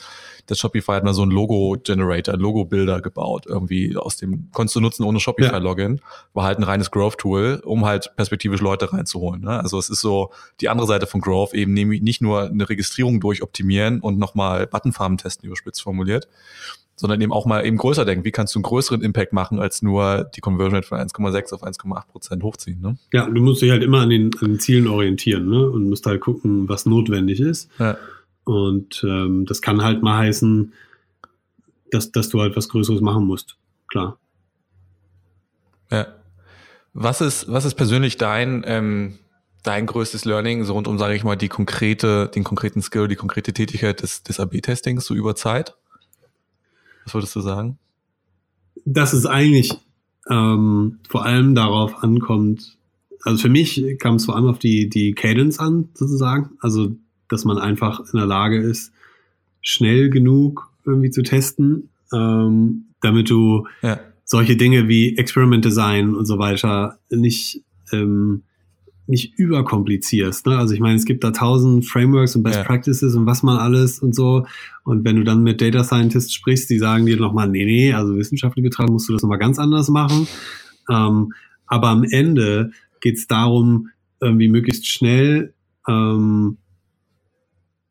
[0.46, 5.04] das Shopify hat mal so ein Logo-Generator, Logo-Bilder gebaut, irgendwie aus dem, konntest du nutzen
[5.04, 6.00] ohne Shopify-Login,
[6.32, 9.42] war halt ein reines Growth-Tool, um halt perspektivisch Leute reinzuholen.
[9.42, 9.60] Ne?
[9.60, 10.30] Also es ist so
[10.62, 15.18] die andere Seite von Growth, eben nämlich nicht nur eine Registrierung durchoptimieren und nochmal Buttonfarben
[15.18, 16.26] testen, überspitzt formuliert,
[17.00, 18.26] sondern eben auch mal eben größer denken.
[18.26, 21.64] Wie kannst du einen größeren Impact machen, als nur die Conversion Rate von 1,6 auf
[21.64, 22.78] 1,8 Prozent hochziehen?
[22.82, 22.98] Ne?
[23.10, 25.70] Ja, du musst dich halt immer an den, an den Zielen orientieren ne?
[25.70, 27.70] und musst halt gucken, was notwendig ist.
[27.78, 27.96] Ja.
[28.44, 30.74] Und ähm, das kann halt mal heißen,
[31.90, 33.56] dass, dass du halt was Größeres machen musst.
[33.88, 34.18] Klar.
[35.90, 36.06] Ja.
[36.92, 39.14] Was ist, was ist persönlich dein, ähm,
[39.62, 43.16] dein größtes Learning, so rund um, sage ich mal, die konkrete, den konkreten Skill, die
[43.16, 45.76] konkrete Tätigkeit des, des AB-Testings so über Zeit?
[47.04, 47.78] Was würdest du sagen?
[48.84, 49.72] Dass es eigentlich
[50.28, 52.76] ähm, vor allem darauf ankommt,
[53.22, 56.50] also für mich kam es vor allem auf die, die Cadence an, sozusagen.
[56.60, 56.96] Also,
[57.28, 58.92] dass man einfach in der Lage ist,
[59.60, 64.00] schnell genug irgendwie zu testen, ähm, damit du ja.
[64.24, 68.42] solche Dinge wie Experiment Design und so weiter nicht ähm,
[69.10, 70.46] nicht überkomplizierst.
[70.46, 70.56] Ne?
[70.56, 72.64] Also ich meine, es gibt da tausend Frameworks und Best ja.
[72.64, 74.46] Practices und was man alles und so.
[74.84, 78.16] Und wenn du dann mit Data Scientists sprichst, die sagen dir nochmal, nee, nee, also
[78.16, 80.26] wissenschaftlich betrachtet musst du das nochmal ganz anders machen.
[80.88, 81.32] Ähm,
[81.66, 82.70] aber am Ende
[83.00, 83.88] geht es darum,
[84.20, 85.54] irgendwie möglichst schnell
[85.88, 86.58] ähm,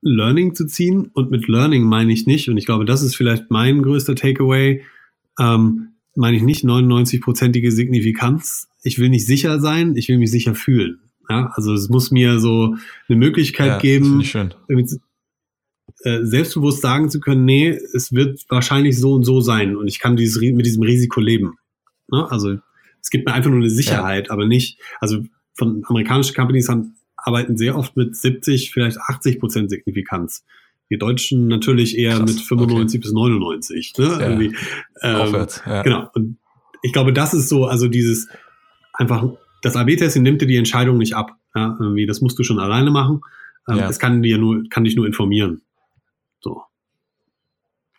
[0.01, 1.09] Learning zu ziehen.
[1.13, 4.83] Und mit Learning meine ich nicht, und ich glaube, das ist vielleicht mein größter Takeaway,
[5.39, 8.67] ähm, meine ich nicht 99-prozentige Signifikanz.
[8.83, 10.99] Ich will nicht sicher sein, ich will mich sicher fühlen.
[11.29, 12.75] Ja, also es muss mir so
[13.07, 14.23] eine Möglichkeit ja, geben,
[16.03, 19.99] äh, selbstbewusst sagen zu können, nee, es wird wahrscheinlich so und so sein und ich
[19.99, 21.57] kann dieses, mit diesem Risiko leben.
[22.11, 22.29] Ne?
[22.31, 22.57] Also
[23.01, 24.33] es gibt mir einfach nur eine Sicherheit, ja.
[24.33, 25.23] aber nicht, also
[25.55, 30.45] von amerikanischen Companies haben, arbeiten sehr oft mit 70, vielleicht 80 Prozent Signifikanz.
[30.87, 33.01] Wir Deutschen natürlich eher Krass, mit 95 okay.
[33.03, 33.93] bis 99.
[33.97, 34.05] Ne?
[34.05, 34.19] Ja.
[34.21, 34.55] Irgendwie,
[35.01, 35.83] ähm, Aufwärts, ja.
[35.83, 36.09] Genau.
[36.13, 36.37] Und
[36.81, 38.27] ich glaube, das ist so, also dieses
[38.93, 39.27] einfach
[39.61, 41.35] das AB-Testing nimmt dir die Entscheidung nicht ab.
[41.55, 43.21] Ja, irgendwie, das musst du schon alleine machen.
[43.67, 43.89] Ähm, ja.
[43.89, 45.61] Es kann dir nur, kann dich nur informieren.
[46.39, 46.63] So.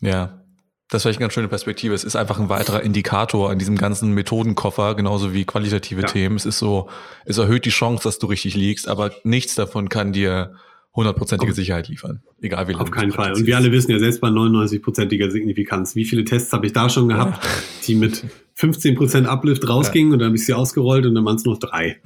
[0.00, 0.40] Ja,
[0.88, 1.94] das wäre eine ganz schöne Perspektive.
[1.94, 6.06] Es ist einfach ein weiterer Indikator an diesem ganzen Methodenkoffer, genauso wie qualitative ja.
[6.06, 6.36] Themen.
[6.36, 6.88] Es ist so,
[7.24, 10.56] es erhöht die Chance, dass du richtig liegst, aber nichts davon kann dir
[10.94, 12.22] hundertprozentige Sicherheit liefern.
[12.40, 12.82] Egal wie lange.
[12.82, 13.34] Auf keinen Fall.
[13.34, 16.88] Und wir alle wissen ja selbst bei 99-prozentiger Signifikanz, wie viele Tests habe ich da
[16.88, 17.50] schon gehabt, ja.
[17.86, 18.24] die mit
[18.58, 20.14] 15% Uplift rausgingen ja.
[20.14, 22.00] und dann habe ich sie ausgerollt und dann waren es noch drei.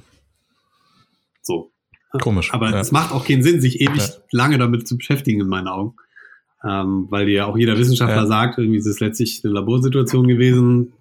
[1.41, 1.71] So.
[2.21, 2.53] Komisch.
[2.53, 2.79] Aber ja.
[2.79, 5.95] es macht auch keinen Sinn, sich ewig lange damit zu beschäftigen, in meinen Augen.
[6.63, 10.93] Ähm, weil dir ja auch jeder Wissenschaftler sagt, irgendwie ist es letztlich eine Laborsituation gewesen,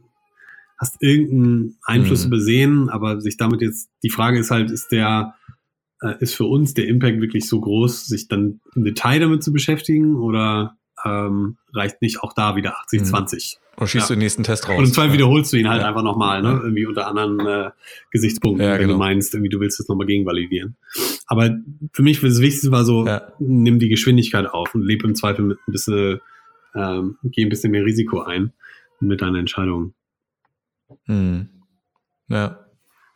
[0.78, 2.32] hast irgendeinen Einfluss mhm.
[2.32, 5.34] übersehen, aber sich damit jetzt, die Frage ist halt, ist der
[6.04, 9.52] äh, ist für uns der Impact wirklich so groß, sich dann im Detail damit zu
[9.52, 13.56] beschäftigen oder ähm, reicht nicht auch da wieder 80-20?
[13.56, 13.64] Mhm.
[13.76, 14.08] Oder schießt ja.
[14.08, 14.78] du den nächsten Test raus?
[14.78, 15.14] Und im Zweifel ja.
[15.14, 15.88] wiederholst du ihn halt ja.
[15.88, 16.60] einfach nochmal, ne?
[16.62, 17.70] Irgendwie unter anderen äh,
[18.12, 18.92] Gesichtspunkten, wenn genau.
[18.92, 20.76] du meinst, irgendwie du willst das nochmal gegenvalidieren.
[21.26, 21.56] Aber
[21.92, 23.08] für mich das Wichtigste war so,
[23.40, 26.20] nimm die Geschwindigkeit auf und lebe im Zweifel mit ein bisschen,
[26.76, 28.52] ähm, geh ein bisschen mehr Risiko ein
[29.00, 29.94] mit deiner Entscheidung.
[31.06, 31.48] Mhm.
[32.28, 32.64] Ja.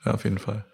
[0.05, 0.65] ja, auf jeden Fall.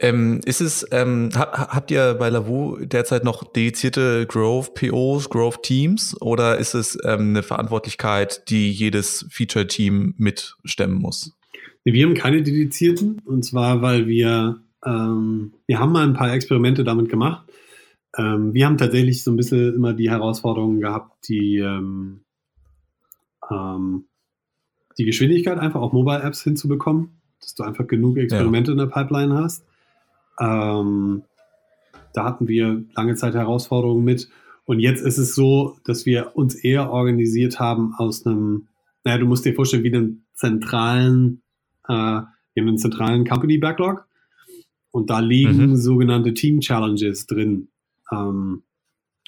[0.00, 5.64] Ähm, ist es, ähm, ha, habt ihr bei Lavu derzeit noch dedizierte Growth POs, Growth
[5.64, 11.36] Teams oder ist es ähm, eine Verantwortlichkeit, die jedes Feature-Team mitstemmen muss?
[11.82, 16.84] Wir haben keine dedizierten und zwar, weil wir, ähm, wir haben mal ein paar Experimente
[16.84, 17.48] damit gemacht.
[18.16, 22.20] Ähm, wir haben tatsächlich so ein bisschen immer die Herausforderungen gehabt, die, ähm,
[24.98, 28.72] die Geschwindigkeit einfach auf Mobile Apps hinzubekommen, dass du einfach genug Experimente ja.
[28.72, 29.64] in der Pipeline hast.
[30.40, 31.22] Ähm,
[32.12, 34.28] da hatten wir lange Zeit Herausforderungen mit.
[34.64, 38.68] Und jetzt ist es so, dass wir uns eher organisiert haben aus einem,
[39.04, 41.42] naja, du musst dir vorstellen, wie einen zentralen,
[41.88, 44.06] äh, wir haben einen zentralen Company Backlog.
[44.90, 45.76] Und da liegen mhm.
[45.76, 47.68] sogenannte Team Challenges drin.
[48.10, 48.62] Ähm,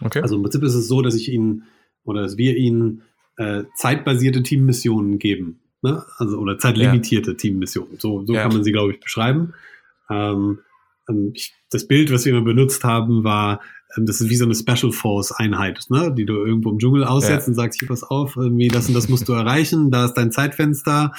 [0.02, 0.20] okay.
[0.20, 1.64] Also im Prinzip ist es so, dass ich ihnen
[2.04, 3.02] oder dass wir ihnen
[3.36, 5.60] äh, zeitbasierte Teammissionen geben.
[5.82, 6.02] Ne?
[6.18, 7.36] Also, oder zeitlimitierte ja.
[7.36, 7.98] Teammissionen.
[7.98, 8.42] So, so ja.
[8.42, 9.54] kann man sie, glaube ich, beschreiben.
[10.10, 10.58] Ähm,
[11.32, 13.60] ich, das Bild, was wir immer benutzt haben, war,
[13.96, 16.12] ähm, das ist wie so eine Special Force Einheit, ne?
[16.14, 17.50] die du irgendwo im Dschungel aussetzt ja.
[17.50, 20.32] und sagst, hier pass auf, irgendwie das und das musst du erreichen, da ist dein
[20.32, 21.12] Zeitfenster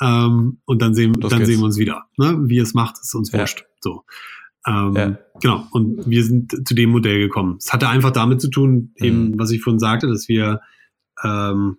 [0.00, 2.04] ähm, und dann sehen, dann sehen wir uns wieder.
[2.16, 2.38] Ne?
[2.44, 3.40] Wie es macht, ist uns ja.
[3.40, 3.64] wurscht.
[3.80, 4.04] So.
[4.66, 5.18] Ähm, ja.
[5.40, 7.56] Genau, und wir sind zu dem Modell gekommen.
[7.58, 9.38] Es hatte einfach damit zu tun, eben, mhm.
[9.38, 10.60] was ich vorhin sagte, dass wir
[11.22, 11.78] ähm,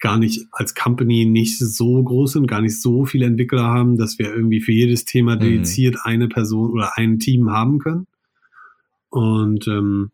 [0.00, 4.18] gar nicht als Company nicht so groß sind, gar nicht so viele Entwickler haben, dass
[4.18, 8.06] wir irgendwie für jedes Thema dediziert eine Person oder ein Team haben können.
[9.10, 10.10] Und, ähm,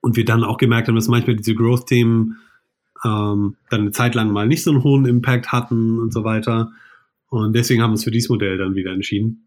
[0.00, 2.36] und wir dann auch gemerkt haben, dass manchmal diese Growth-Themen
[3.04, 6.72] ähm, dann eine Zeit lang mal nicht so einen hohen Impact hatten und so weiter.
[7.28, 9.46] Und deswegen haben wir uns für dieses Modell dann wieder entschieden.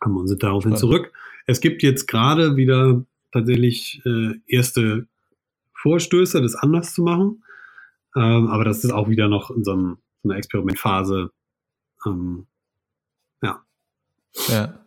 [0.00, 1.12] Haben uns daraufhin zurück.
[1.46, 5.06] Es gibt jetzt gerade wieder tatsächlich äh, erste
[5.74, 7.42] Vorstöße, das anders zu machen.
[8.16, 11.30] Ähm, aber das ist auch wieder noch in so, einem, so einer Experimentphase.
[12.06, 12.46] Ähm,
[13.42, 13.62] ja.
[14.48, 14.78] Ja.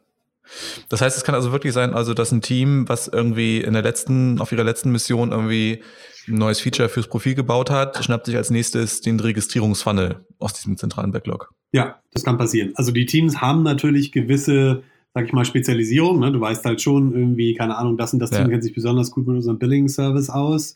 [0.90, 3.82] Das heißt, es kann also wirklich sein, also dass ein Team, was irgendwie in der
[3.82, 5.82] letzten, auf ihrer letzten Mission irgendwie
[6.28, 10.78] ein neues Feature fürs Profil gebaut hat, schnappt sich als nächstes den Registrierungsfunnel aus diesem
[10.78, 11.52] zentralen Backlog.
[11.72, 12.74] Ja, das kann passieren.
[12.76, 14.84] Also die Teams haben natürlich gewisse,
[15.16, 16.20] sag ich mal, Spezialisierung.
[16.20, 16.32] Ne?
[16.32, 18.40] Du weißt halt schon irgendwie, keine Ahnung, das und das ja.
[18.40, 20.76] Team kennt sich besonders gut mit unserem Billing-Service aus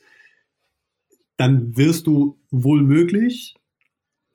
[1.39, 3.55] dann wirst du wohl möglich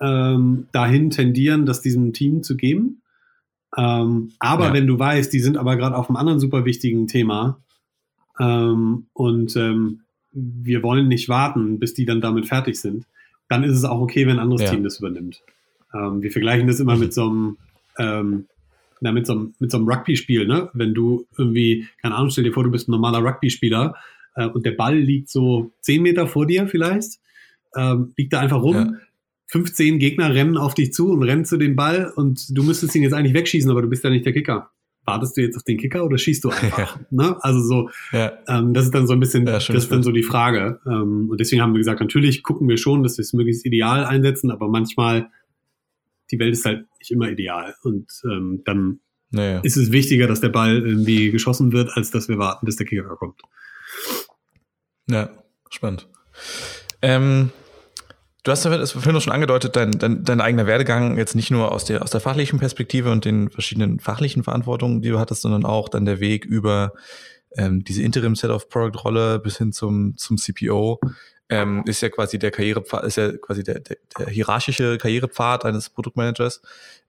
[0.01, 3.03] ähm, dahin tendieren, das diesem Team zu geben.
[3.77, 4.73] Ähm, aber ja.
[4.73, 7.61] wenn du weißt, die sind aber gerade auf einem anderen super wichtigen Thema
[8.39, 10.01] ähm, und ähm,
[10.33, 13.07] wir wollen nicht warten, bis die dann damit fertig sind,
[13.49, 14.71] dann ist es auch okay, wenn ein anderes ja.
[14.71, 15.43] Team das übernimmt.
[15.93, 17.57] Ähm, wir vergleichen das immer mit so einem
[17.99, 18.47] ähm,
[19.01, 20.71] na, mit so einem, mit so einem Rugby-Spiel, ne?
[20.73, 23.95] Wenn du irgendwie, keine Ahnung, stell dir vor, du bist ein normaler Rugby-Spieler
[24.35, 27.19] äh, und der Ball liegt so zehn Meter vor dir vielleicht,
[27.77, 28.77] ähm, liegt da einfach rum.
[28.77, 28.93] Ja.
[29.49, 33.03] 15 Gegner rennen auf dich zu und rennen zu dem Ball und du müsstest ihn
[33.03, 34.71] jetzt eigentlich wegschießen, aber du bist ja nicht der Kicker.
[35.05, 36.99] Wartest du jetzt auf den Kicker oder schießt du einfach?
[37.01, 37.07] Ja.
[37.11, 37.37] Ne?
[37.41, 38.33] Also so, ja.
[38.49, 40.81] ähm, das ist dann so ein bisschen, das ist dann so die Frage.
[40.87, 44.07] Ähm, und deswegen haben wir gesagt, natürlich gucken wir schon, dass wir es möglichst ideal
[44.07, 45.29] einsetzen, aber manchmal,
[46.31, 47.75] die Welt ist halt nicht immer ideal.
[47.83, 49.61] Und ähm, dann naja.
[49.61, 52.87] ist es wichtiger, dass der Ball irgendwie geschossen wird, als dass wir warten, bis der
[52.87, 53.43] Kicker kommt.
[55.09, 55.31] Ja,
[55.69, 56.09] spannend.
[57.03, 57.51] Ähm,
[58.45, 61.85] du hast ja vorhin schon angedeutet, dein, dein, dein eigener Werdegang jetzt nicht nur aus
[61.85, 65.89] der, aus der fachlichen Perspektive und den verschiedenen fachlichen Verantwortungen, die du hattest, sondern auch
[65.89, 66.93] dann der Weg über
[67.57, 71.01] ähm, diese Interim Set of Product Rolle bis hin zum, zum CPO.
[71.49, 75.91] Ähm, ist ja quasi der Karrierepfad, ist ja quasi der, der, der hierarchische Karrierepfad eines
[75.91, 76.63] Produktmanagers.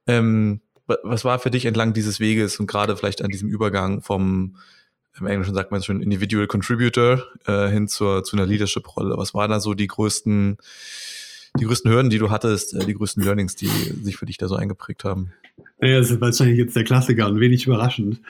[0.08, 4.58] Ähm, was war für dich entlang dieses Weges und gerade vielleicht an diesem Übergang vom
[5.20, 9.18] im Englischen sagt man schon Individual Contributor äh, hin zur, zu einer Leadership-Rolle.
[9.18, 10.58] Was waren da so die größten,
[11.60, 14.48] die größten Hürden, die du hattest, äh, die größten Learnings, die sich für dich da
[14.48, 15.32] so eingeprägt haben?
[15.80, 18.22] Naja, das ist wahrscheinlich jetzt der Klassiker und wenig überraschend.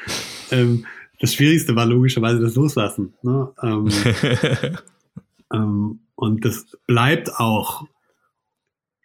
[0.51, 0.85] Ähm,
[1.19, 3.13] das Schwierigste war logischerweise das Loslassen.
[3.21, 3.51] Ne?
[3.61, 3.89] Ähm,
[5.53, 7.87] ähm, und das bleibt auch.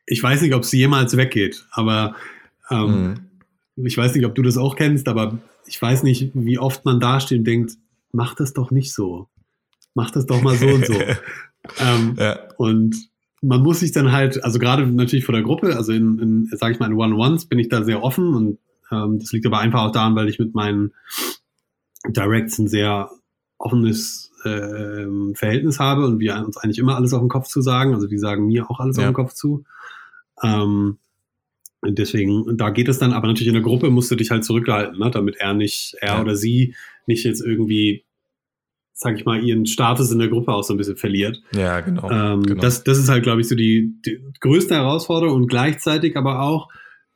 [0.07, 2.17] Ich weiß nicht, ob es jemals weggeht, aber
[2.71, 3.21] ähm,
[3.77, 3.87] mhm.
[3.87, 6.99] ich weiß nicht, ob du das auch kennst, aber ich weiß nicht, wie oft man
[6.99, 7.73] dasteht und denkt,
[8.13, 9.29] mach das doch nicht so.
[9.95, 10.95] Mach das doch mal so und so.
[11.79, 12.49] ähm, ja.
[12.57, 13.10] Und
[13.43, 16.75] man muss sich dann halt, also gerade natürlich vor der Gruppe, also in, in sage
[16.75, 18.59] ich mal, in One-Ones bin ich da sehr offen und
[18.93, 20.93] ähm, das liegt aber einfach auch daran, weil ich mit meinen
[22.07, 23.11] Directs ein sehr
[23.59, 27.95] offenes äh, Verhältnis habe und wir uns eigentlich immer alles auf den Kopf zu sagen.
[27.95, 29.05] Also die sagen mir auch alles ja.
[29.05, 29.65] auf den Kopf zu.
[30.43, 30.99] Ähm,
[31.83, 34.45] und deswegen, da geht es dann, aber natürlich in der Gruppe musst du dich halt
[34.45, 36.21] zurückhalten, ne, damit er nicht, er ja.
[36.21, 36.75] oder sie
[37.07, 38.05] nicht jetzt irgendwie,
[39.01, 41.41] sag ich mal, ihren Status in der Gruppe auch so ein bisschen verliert.
[41.55, 42.11] Ja, genau.
[42.11, 42.61] Ähm, genau.
[42.61, 46.69] Das, das ist halt, glaube ich, so die, die größte Herausforderung und gleichzeitig aber auch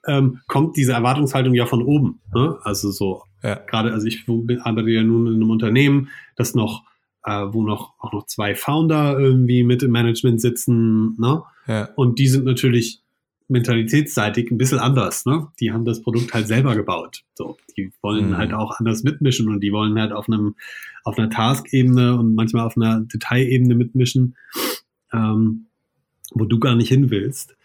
[0.06, 2.22] ähm, kommt diese Erwartungshaltung ja von oben.
[2.34, 2.56] Ne?
[2.62, 3.56] Also so, ja.
[3.56, 4.24] gerade, also ich
[4.62, 6.84] arbeite ja nun in einem Unternehmen, das noch,
[7.22, 11.42] äh, wo noch auch noch zwei Founder irgendwie mit im Management sitzen, ne?
[11.66, 11.90] Ja.
[11.96, 13.03] Und die sind natürlich
[13.48, 15.26] mentalitätsseitig ein bisschen anders.
[15.26, 15.48] Ne?
[15.60, 17.24] Die haben das Produkt halt selber gebaut.
[17.34, 18.36] So, die wollen mhm.
[18.36, 20.54] halt auch anders mitmischen und die wollen halt auf einem
[21.02, 24.36] auf einer Task-Ebene und manchmal auf einer Detailebene mitmischen,
[25.12, 25.66] ähm,
[26.32, 27.56] wo du gar nicht hin willst.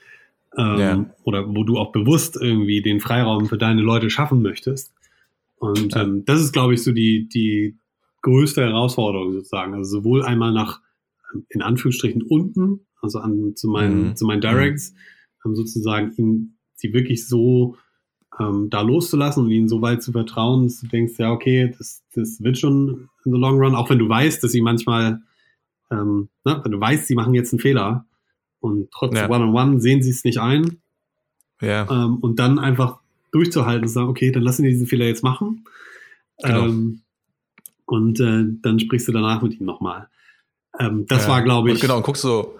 [0.57, 1.05] Ähm, ja.
[1.23, 4.93] Oder wo du auch bewusst irgendwie den Freiraum für deine Leute schaffen möchtest.
[5.57, 6.01] Und ja.
[6.01, 7.77] ähm, das ist, glaube ich, so die, die
[8.23, 9.73] größte Herausforderung sozusagen.
[9.73, 10.81] Also sowohl einmal nach,
[11.47, 14.15] in Anführungsstrichen, unten, also an, zu meinen, mhm.
[14.17, 14.97] zu meinen Directs, mhm
[15.43, 17.77] sozusagen ihn, sie wirklich so
[18.39, 22.03] ähm, da loszulassen und ihnen so weit zu vertrauen, dass du denkst, ja, okay, das,
[22.13, 25.21] das wird schon in the long run, auch wenn du weißt, dass sie manchmal,
[25.91, 28.05] ähm, ne, wenn du weißt, sie machen jetzt einen Fehler
[28.59, 29.29] und trotz ja.
[29.29, 30.81] One-on-One -on -one sehen sie es nicht ein.
[31.61, 31.87] Ja.
[31.89, 32.99] Ähm, und dann einfach
[33.31, 35.65] durchzuhalten und sagen, okay, dann lassen wir diesen Fehler jetzt machen.
[36.41, 36.65] Genau.
[36.65, 37.01] Ähm,
[37.85, 40.07] und äh, dann sprichst du danach mit ihm nochmal.
[40.79, 41.31] Ähm, das ja.
[41.31, 41.75] war, glaube ich.
[41.75, 42.55] Und genau, und guckst so,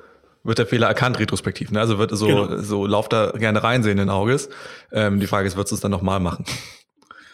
[0.50, 1.72] wird der Fehler erkannt retrospektiv.
[1.72, 1.80] Ne?
[1.80, 2.58] Also wird so, genau.
[2.58, 4.50] so lauft da gerne reinsehen Auges.
[4.92, 6.44] Ähm, die Frage ist, wird es dann nochmal machen?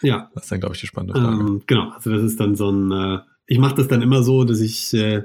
[0.02, 0.30] Ja.
[0.34, 1.40] Das ist dann, glaube ich, die spannende Frage.
[1.40, 4.44] Ähm, genau, also das ist dann so ein, äh, ich mache das dann immer so,
[4.44, 5.24] dass ich, äh,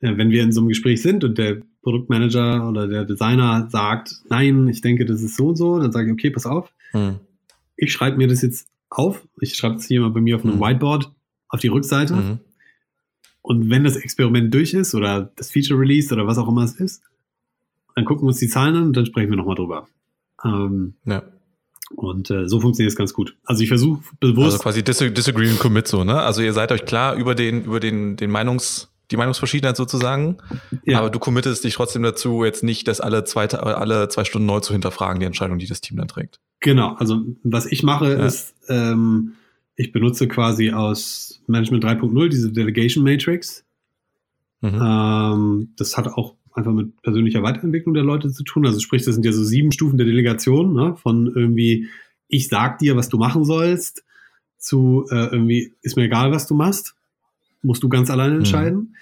[0.00, 4.66] wenn wir in so einem Gespräch sind und der Produktmanager oder der Designer sagt, nein,
[4.68, 6.72] ich denke, das ist so und so, dann sage ich, okay, pass auf.
[6.90, 7.20] Hm.
[7.76, 9.26] Ich schreibe mir das jetzt auf.
[9.40, 10.60] Ich schreibe es hier mal bei mir auf einem Mhm.
[10.60, 11.12] Whiteboard
[11.48, 12.14] auf die Rückseite.
[12.14, 12.38] Mhm.
[13.42, 16.74] Und wenn das Experiment durch ist oder das Feature released oder was auch immer es
[16.74, 17.02] ist,
[17.96, 19.88] dann gucken wir uns die Zahlen an und dann sprechen wir nochmal drüber.
[20.44, 21.22] Ähm, Ja.
[21.96, 23.36] und äh, so funktioniert es ganz gut.
[23.44, 24.52] Also ich versuche bewusst.
[24.52, 26.20] Also quasi dis disagree and commit so, ne?
[26.20, 30.36] Also ihr seid euch klar über den, über den, den Meinungs, die Meinungsverschiedenheit sozusagen.
[30.84, 34.46] ja, Aber du committest dich trotzdem dazu, jetzt nicht das alle zwei, alle zwei Stunden
[34.46, 36.38] neu zu hinterfragen, die Entscheidung, die das Team dann trägt.
[36.60, 38.26] Genau, also was ich mache Ja.
[38.26, 39.34] ist, ähm,
[39.76, 43.64] ich benutze quasi aus Management 3.0 diese Delegation Matrix.
[44.60, 44.80] Mhm.
[44.82, 48.66] Ähm, das hat auch einfach mit persönlicher Weiterentwicklung der Leute zu tun.
[48.66, 50.96] Also sprich, das sind ja so sieben Stufen der Delegation, ne?
[50.96, 51.88] von irgendwie,
[52.28, 54.04] ich sag dir, was du machen sollst,
[54.58, 56.94] zu äh, irgendwie, ist mir egal, was du machst,
[57.62, 58.96] musst du ganz alleine entscheiden.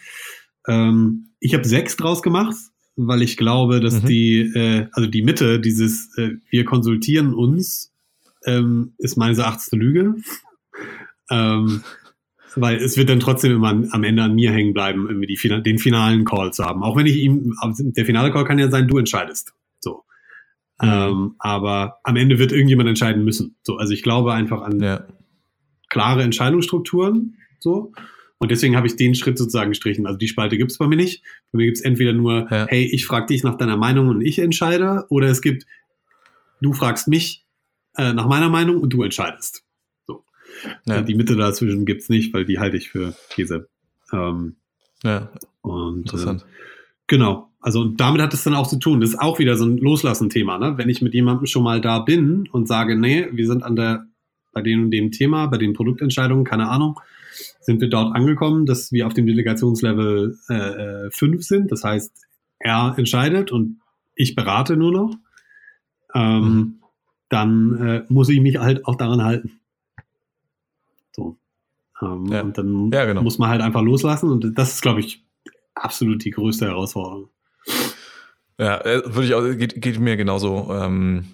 [0.66, 2.56] Ähm, ich habe sechs draus gemacht,
[2.96, 4.06] weil ich glaube, dass Mhm.
[4.06, 7.92] die, äh, also die Mitte, dieses, äh, wir konsultieren uns,
[8.46, 10.16] ähm, ist meines Erachtens eine Lüge.
[11.30, 11.82] ähm,
[12.56, 15.62] weil es wird dann trotzdem immer an, am Ende an mir hängen bleiben, irgendwie die,
[15.62, 16.82] den finalen Call zu haben.
[16.82, 19.52] Auch wenn ich ihm, aber der finale Call kann ja sein, du entscheidest.
[19.80, 20.04] So.
[20.80, 20.88] Mhm.
[20.88, 23.56] Ähm, aber am Ende wird irgendjemand entscheiden müssen.
[23.62, 25.06] So, also ich glaube einfach an Ja.
[25.88, 27.36] klare Entscheidungsstrukturen.
[27.60, 27.92] So.
[28.38, 30.06] Und deswegen habe ich den Schritt sozusagen gestrichen.
[30.06, 31.22] Also die Spalte gibt es bei mir nicht.
[31.52, 32.66] Bei mir gibt es entweder nur, Ja.
[32.68, 35.64] hey, ich frage dich nach deiner Meinung und ich entscheide, oder es gibt,
[36.60, 37.44] du fragst mich
[37.96, 39.63] äh, nach meiner Meinung und du entscheidest.
[40.86, 40.96] Ja.
[40.98, 43.68] Äh, Die Mitte dazwischen gibt's nicht, weil die halte ich für Käse.
[44.12, 44.56] Ähm,
[45.02, 45.30] ja,
[45.62, 46.46] und äh, interessant.
[47.06, 47.50] Genau.
[47.60, 49.00] Also damit hat es dann auch zu tun.
[49.00, 50.58] Das ist auch wieder so ein Loslassen-Thema.
[50.58, 50.76] Ne?
[50.76, 54.06] Wenn ich mit jemandem schon mal da bin und sage, nee, wir sind an der,
[54.52, 57.00] bei dem und dem Thema, bei den Produktentscheidungen, keine Ahnung,
[57.60, 61.72] sind wir dort angekommen, dass wir auf dem Delegationslevel 5 äh, fünf sind.
[61.72, 62.12] Das heißt,
[62.58, 63.80] er entscheidet und
[64.14, 65.16] ich berate nur noch.
[66.14, 66.80] Ähm, Mhm.
[67.30, 69.58] Dann äh, muss ich mich halt auch daran halten.
[72.02, 72.40] Ähm, Ja.
[72.42, 73.22] Und dann Ja, genau.
[73.22, 74.30] muss man halt einfach loslassen.
[74.30, 75.24] Und das ist, glaube ich,
[75.74, 77.28] absolut die größte Herausforderung.
[78.58, 80.68] Ja, äh, würde ich auch, geht, geht mir genauso.
[80.72, 81.24] Ähm,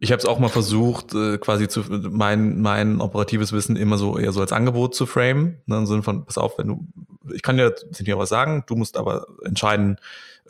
[0.00, 4.16] ich habe es auch mal versucht, äh, quasi zu mein, mein operatives Wissen immer so
[4.16, 5.56] eher so als Angebot zu framen.
[5.66, 6.86] Ne, Im Sinne von, pass auf, wenn du,
[7.34, 9.96] ich kann dir, dir was sagen, du musst aber entscheiden,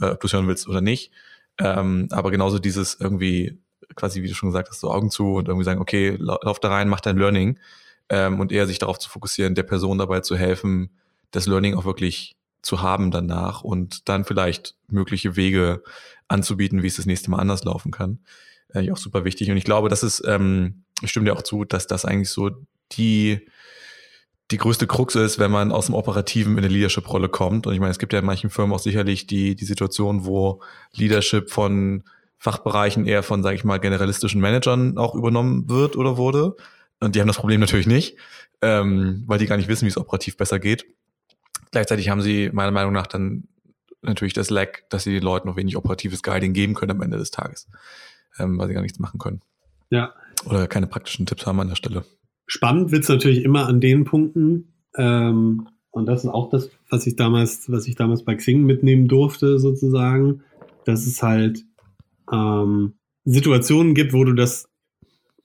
[0.01, 1.11] äh, ob du es hören willst oder nicht.
[1.59, 3.59] Ähm, aber genauso dieses irgendwie,
[3.97, 6.61] quasi, wie du schon gesagt hast, so Augen zu und irgendwie sagen, okay, lau- lauf
[6.61, 7.59] da rein, mach dein Learning.
[8.11, 10.91] Ähm, und eher sich darauf zu fokussieren, der Person dabei zu helfen,
[11.31, 15.83] das Learning auch wirklich zu haben danach und dann vielleicht mögliche Wege
[16.27, 18.21] anzubieten, wie es das nächste Mal anders laufen kann.
[18.73, 19.51] Äh, auch super wichtig.
[19.51, 22.51] Und ich glaube, das ist, ähm, ich stimme dir auch zu, dass das eigentlich so
[22.93, 23.47] die,
[24.51, 27.67] die größte Krux ist, wenn man aus dem Operativen in eine Leadership-Rolle kommt.
[27.67, 30.63] Und ich meine, es gibt ja in manchen Firmen auch sicherlich die, die Situation, wo
[30.95, 32.05] Leadership von
[32.39, 36.57] Fachbereichen eher von, sage ich mal, generalistischen Managern auch übernommen wird oder wurde.
[37.01, 38.17] Und die haben das Problem natürlich nicht,
[38.61, 40.87] ähm, weil die gar nicht wissen, wie es operativ besser geht.
[41.71, 43.45] Gleichzeitig haben sie meiner Meinung nach dann
[44.03, 47.19] natürlich das Lack, dass sie den Leuten noch wenig operatives Guiding geben können am Ende
[47.19, 47.69] des Tages,
[48.39, 49.43] ähm, weil sie gar nichts machen können.
[49.91, 50.15] Ja.
[50.45, 52.05] Oder keine praktischen Tipps haben an der Stelle.
[52.47, 57.17] Spannend wird's natürlich immer an den Punkten, ähm, und das ist auch das, was ich
[57.17, 60.43] damals, was ich damals bei Xing mitnehmen durfte, sozusagen,
[60.85, 61.65] dass es halt
[62.33, 64.68] ähm, Situationen gibt, wo du das,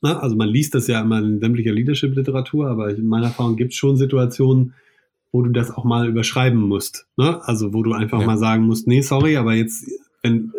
[0.03, 3.71] na, also man liest das ja immer in sämtlicher Leadership-Literatur, aber in meiner Erfahrung gibt
[3.71, 4.73] es schon Situationen,
[5.31, 7.07] wo du das auch mal überschreiben musst.
[7.17, 7.41] Ne?
[7.47, 8.25] Also wo du einfach Ja.
[8.27, 9.89] mal sagen musst, nee, sorry, aber jetzt,
[10.21, 10.51] wenn,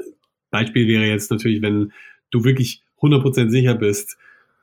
[0.50, 1.92] Beispiel wäre jetzt natürlich, wenn
[2.30, 4.16] du wirklich 100% sicher bist,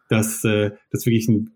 [0.09, 1.51] dass äh, das wirklich ein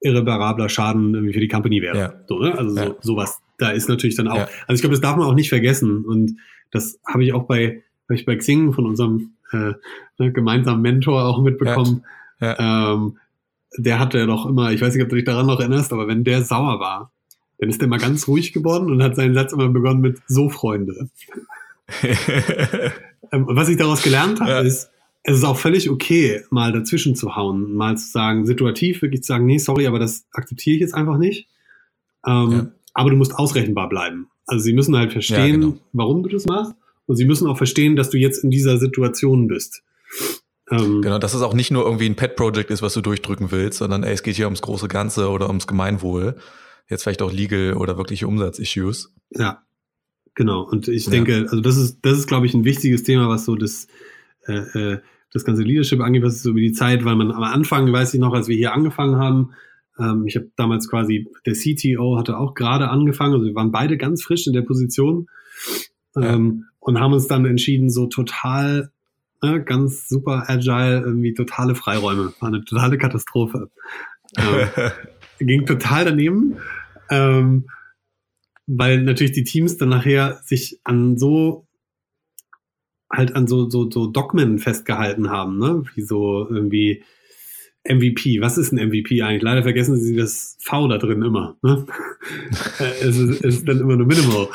[0.00, 1.98] irreparabler Schaden irgendwie für die Company wäre.
[1.98, 2.14] Ja.
[2.26, 2.56] So, ne?
[2.56, 2.86] Also Ja.
[2.86, 4.48] so, sowas, da ist natürlich dann auch, Ja.
[4.66, 6.04] also ich glaube, das darf man auch nicht vergessen.
[6.04, 6.36] Und
[6.70, 9.72] das habe ich auch bei, ich bei Xing von unserem äh,
[10.18, 12.04] ne, gemeinsamen Mentor auch mitbekommen.
[12.40, 12.92] Ja.
[12.94, 13.18] Ähm,
[13.76, 16.24] der hatte doch immer, ich weiß nicht, ob du dich daran noch erinnerst, aber wenn
[16.24, 17.12] der sauer war,
[17.58, 20.48] dann ist der mal ganz ruhig geworden und hat seinen Satz immer begonnen mit so
[20.48, 21.08] Freunde.
[23.32, 24.60] Ähm, und was ich daraus gelernt habe, Ja.
[24.60, 24.90] ist,
[25.22, 29.28] es ist auch völlig okay, mal dazwischen zu hauen, mal zu sagen, situativ wirklich zu
[29.28, 31.46] sagen, nee, sorry, aber das akzeptiere ich jetzt einfach nicht.
[32.26, 32.66] Ähm, Ja.
[32.92, 34.26] Aber du musst ausrechenbar bleiben.
[34.48, 35.78] Also sie müssen halt verstehen, Ja, genau.
[35.92, 36.72] warum du das machst.
[37.06, 39.84] Und sie müssen auch verstehen, dass du jetzt in dieser Situation bist.
[40.70, 43.78] Ähm, Genau, dass es auch nicht nur irgendwie ein Pet-Project ist, was du durchdrücken willst,
[43.78, 46.36] sondern ey, es geht hier ums große Ganze oder ums Gemeinwohl.
[46.88, 49.12] Jetzt vielleicht auch Legal oder wirkliche Umsatz-Issues.
[49.30, 49.62] Ja,
[50.34, 50.62] genau.
[50.62, 51.10] Und ich Ja.
[51.12, 53.86] denke, also das ist, das ist, glaube ich, ein wichtiges Thema, was so das,
[54.46, 54.98] äh, äh,
[55.32, 58.14] das ganze Leadership angeht, was ist so über die Zeit, weil man am Anfang, weiß
[58.14, 59.50] ich noch, als wir hier angefangen haben,
[59.98, 63.96] ähm, ich habe damals quasi, der CTO hatte auch gerade angefangen, also wir waren beide
[63.96, 65.28] ganz frisch in der Position.
[66.16, 66.34] Ja.
[66.34, 68.90] Ähm, und haben uns dann entschieden, so total,
[69.42, 72.32] äh, ganz super agile, irgendwie totale Freiräume.
[72.40, 73.70] War eine totale Katastrophe.
[74.36, 74.68] Ähm,
[75.46, 76.56] ging total daneben,
[77.10, 77.68] ähm,
[78.66, 81.66] weil natürlich die Teams dann nachher sich an so
[83.12, 85.82] halt an so, so, so Dogmen festgehalten haben, ne?
[85.94, 87.02] Wie so irgendwie
[87.88, 88.40] MVP.
[88.40, 89.42] Was ist ein MVP eigentlich?
[89.42, 91.56] Leider vergessen sie das V da drin immer.
[91.62, 91.86] Ne?
[92.78, 94.48] es, ist, es ist dann immer nur Minimal.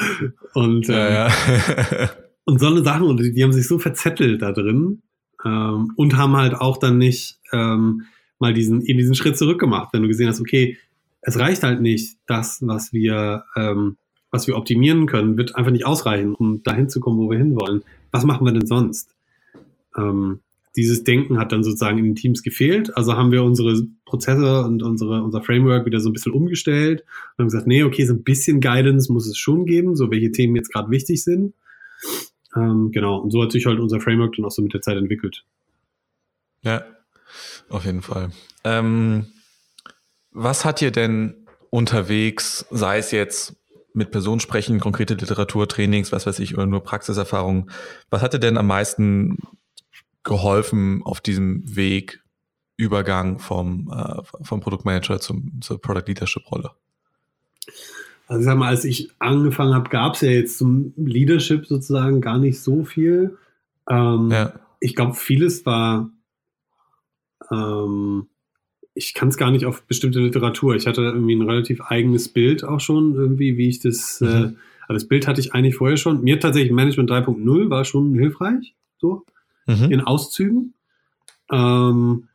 [0.53, 2.09] Und, Ja, ähm, ja.
[2.45, 5.01] und so eine Sachen, und die, die haben sich so verzettelt da drin
[5.43, 8.03] ähm, und haben halt auch dann nicht ähm,
[8.39, 10.77] mal diesen, eben diesen Schritt zurück gemacht, wenn du gesehen hast, okay,
[11.21, 13.97] es reicht halt nicht, das, was wir, ähm,
[14.29, 17.83] was wir optimieren können, wird einfach nicht ausreichen, um dahin zu kommen, wo wir hinwollen.
[18.11, 19.15] Was machen wir denn sonst?
[19.97, 20.41] Ähm,
[20.75, 22.95] dieses Denken hat dann sozusagen in den Teams gefehlt.
[22.97, 27.43] Also haben wir unsere Prozesse und unsere, unser Framework wieder so ein bisschen umgestellt und
[27.43, 30.55] haben gesagt, nee, okay, so ein bisschen Guidance muss es schon geben, so welche Themen
[30.55, 31.53] jetzt gerade wichtig sind.
[32.55, 34.97] Ähm, genau, und so hat sich halt unser Framework dann auch so mit der Zeit
[34.97, 35.43] entwickelt.
[36.61, 36.83] Ja,
[37.69, 38.31] auf jeden Fall.
[38.63, 39.27] Ähm,
[40.31, 43.55] was hat dir denn unterwegs, sei es jetzt
[43.93, 47.69] mit Personen sprechen, konkrete Literatur, Trainings, was weiß ich, oder nur Praxiserfahrung,
[48.09, 49.37] was hat dir denn am meisten
[50.23, 52.21] geholfen auf diesem Weg,
[52.77, 56.71] Übergang vom, äh, vom Produktmanager zur Product Leadership Rolle?
[58.27, 62.21] Also ich sag mal, als ich angefangen habe, gab es ja jetzt zum Leadership sozusagen
[62.21, 63.37] gar nicht so viel.
[63.89, 66.09] Ähm, Ja, Ich glaube, vieles war,
[67.51, 68.27] ähm,
[68.93, 70.75] ich kann es gar nicht auf bestimmte Literatur.
[70.75, 74.27] Ich hatte irgendwie ein relativ eigenes Bild auch schon, irgendwie, wie ich das, Mhm.
[74.27, 74.31] äh,
[74.87, 76.23] also das Bild hatte ich eigentlich vorher schon.
[76.23, 79.25] Mir tatsächlich Management 3.0 war schon hilfreich, so
[79.67, 79.91] mhm.
[79.91, 80.73] in Auszügen.
[81.51, 82.27] Ähm,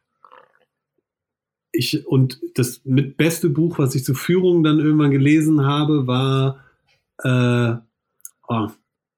[1.72, 6.64] ich, und das mit beste Buch, was ich zur Führung dann irgendwann gelesen habe, war,
[7.22, 7.76] äh,
[8.48, 8.68] oh,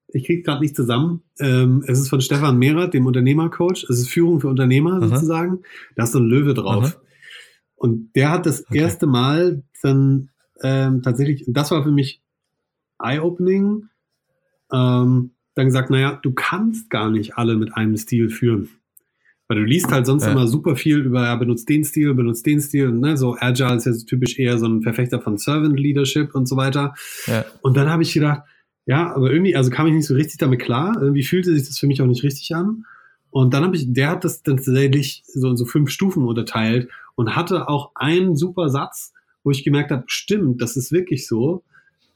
[0.09, 1.23] ich kriege gerade nicht zusammen.
[1.39, 3.83] Ähm, es ist von Stefan Mehrath, dem Unternehmercoach.
[3.89, 5.09] Es ist Führung für Unternehmer Mhm.
[5.09, 5.59] sozusagen.
[5.95, 6.99] Da ist so ein Löwe drauf.
[7.75, 8.77] Und der hat das Okay.
[8.77, 10.29] erste Mal dann
[10.61, 12.21] ähm, tatsächlich, das war für mich
[12.99, 13.89] eye-opening,
[14.71, 18.69] ähm, dann gesagt, naja, du kannst gar nicht alle mit einem Stil führen.
[19.53, 20.31] Weil du liest halt sonst Ja.
[20.31, 23.85] immer super viel über, ja, benutzt den Stil, benutzt den Stil, ne, so Agile ist
[23.85, 26.95] ja so typisch eher so ein Verfechter von Servant Leadership und so weiter.
[27.27, 28.41] ja, Und dann habe ich gedacht,
[28.87, 30.97] ja, aber irgendwie, also kam ich nicht so richtig damit klar.
[30.99, 32.85] Irgendwie fühlte sich das für mich auch nicht richtig an.
[33.29, 36.89] Und dann habe ich, der hat das dann tatsächlich so in so fünf Stufen unterteilt
[37.13, 41.63] und hatte auch einen super Satz, wo ich gemerkt habe, stimmt, das ist wirklich so.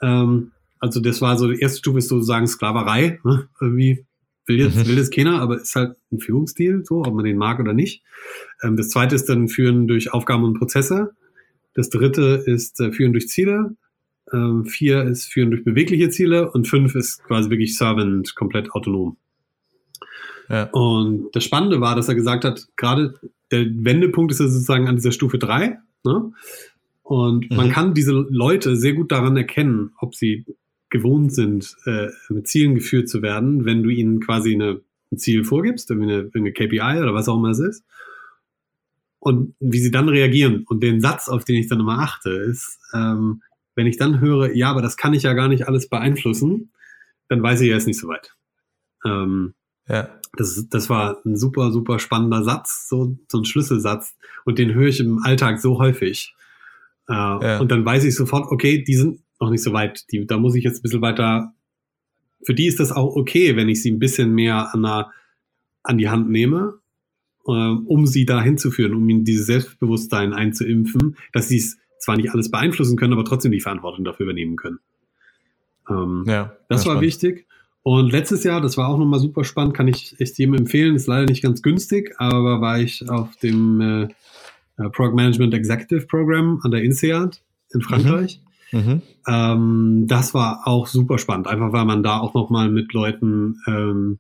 [0.02, 3.20] Ähm, also das war so, die erste Stufe ist sozusagen Sklaverei.
[3.24, 3.48] Ne?
[3.62, 4.07] Irgendwie
[4.48, 4.88] will jetzt, Mhm.
[4.88, 8.04] will das keiner, aber ist halt ein Führungsstil, so, ob man den mag oder nicht.
[8.64, 11.12] Ähm, das zweite ist dann Führen durch Aufgaben und Prozesse.
[11.74, 13.76] Das dritte ist äh, Führen durch Ziele.
[14.34, 19.16] Ähm, vier ist Führen durch bewegliche Ziele und fünf ist quasi wirklich Servant, komplett autonom.
[20.50, 23.14] ja, Und das Spannende war, dass er gesagt hat, gerade
[23.52, 25.78] der Wendepunkt ist ja sozusagen an dieser Stufe drei.
[26.04, 26.32] Ne?
[27.04, 27.72] Und man Mhm.
[27.72, 30.46] kann diese Leute sehr gut daran erkennen, ob sie
[30.90, 34.82] gewohnt sind, äh, mit Zielen geführt zu werden, wenn du ihnen quasi eine,
[35.12, 37.84] ein Ziel vorgibst, irgendwie eine, eine KPI oder was auch immer es ist.
[39.20, 40.64] Und wie sie dann reagieren.
[40.68, 43.42] Und den Satz, auf den ich dann immer achte, ist, ähm,
[43.76, 46.72] wenn ich dann höre, ja, aber das kann ich ja gar nicht alles beeinflussen,
[47.28, 48.36] dann weiß ich, er ist nicht so weit.
[49.06, 49.54] Ähm,
[49.88, 54.16] ja, das, das war ein super, super spannender Satz, so, so ein Schlüsselsatz.
[54.46, 56.34] Und den höre ich im Alltag so häufig.
[57.10, 57.60] Äh, Ja.
[57.60, 60.06] Und dann weiß ich sofort, okay, die sind noch nicht so weit.
[60.12, 61.54] Die, da muss ich jetzt ein bisschen weiter.
[62.44, 65.12] Für die ist das auch okay, wenn ich sie ein bisschen mehr an, der,
[65.84, 66.76] an die Hand nehme,
[67.48, 72.32] äh, um sie da hinzuführen, um ihnen dieses Selbstbewusstsein einzuimpfen, dass sie es zwar nicht
[72.32, 74.80] alles beeinflussen können, aber trotzdem die Verantwortung dafür übernehmen können.
[75.90, 76.56] Ähm, ja.
[76.70, 77.02] das war spannend.
[77.02, 77.48] wichtig.
[77.84, 81.08] Und letztes Jahr, das war auch nochmal super spannend, kann ich echt jedem empfehlen, ist
[81.08, 84.04] leider nicht ganz günstig, aber war ich auf dem äh,
[84.78, 87.42] äh, Product Management Executive Program an der INSEAD
[87.74, 88.42] in Frankreich.
[88.44, 88.47] Mhm.
[89.28, 94.20] Ähm, das war auch super spannend, einfach weil man da auch nochmal mit Leuten ähm,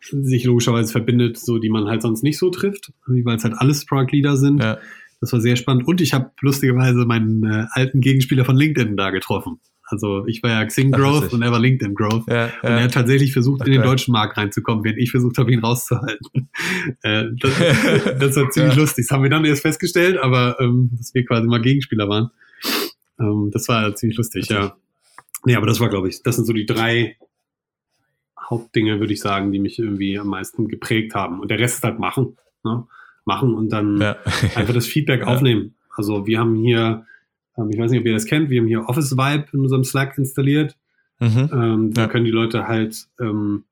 [0.00, 3.86] sich logischerweise verbindet, so die man halt sonst nicht so trifft, weil es halt alles
[3.86, 4.62] Product Leader sind.
[4.62, 4.78] Ja,
[5.20, 5.86] Das war sehr spannend.
[5.88, 9.60] Und ich habe lustigerweise meinen äh, alten Gegenspieler von LinkedIn da getroffen.
[9.86, 12.24] Also ich war ja Xing Growth und er war LinkedIn Growth.
[12.28, 12.82] ja, Und er ja.
[12.84, 16.48] hat tatsächlich versucht, Ach, in den deutschen Markt reinzukommen, während ich versucht habe, ihn rauszuhalten.
[17.02, 17.52] Äh, das,
[18.18, 18.80] das war ziemlich Ja.
[18.80, 19.06] lustig.
[19.06, 22.30] Das haben wir dann erst festgestellt, aber ähm, dass wir quasi mal Gegenspieler waren.
[23.18, 24.76] Ähm, das war ziemlich lustig, ja.
[25.44, 27.16] Nee, aber das war, glaube ich, das sind so die drei
[28.48, 31.40] Hauptdinge, würde ich sagen, die mich irgendwie am meisten geprägt haben.
[31.40, 32.36] Und der Rest ist halt machen.
[32.62, 32.86] Ne?
[33.24, 34.16] Machen und dann ja.
[34.54, 35.26] einfach das Feedback Ja.
[35.26, 35.74] aufnehmen.
[35.96, 37.06] Also wir haben hier,
[37.56, 39.84] ähm, ich weiß nicht, ob ihr das kennt, wir haben hier Office Vibe in unserem
[39.84, 40.76] Slack installiert.
[41.20, 41.50] Mhm.
[41.52, 42.08] Ähm, da ja.
[42.08, 43.64] können die Leute halt ähm,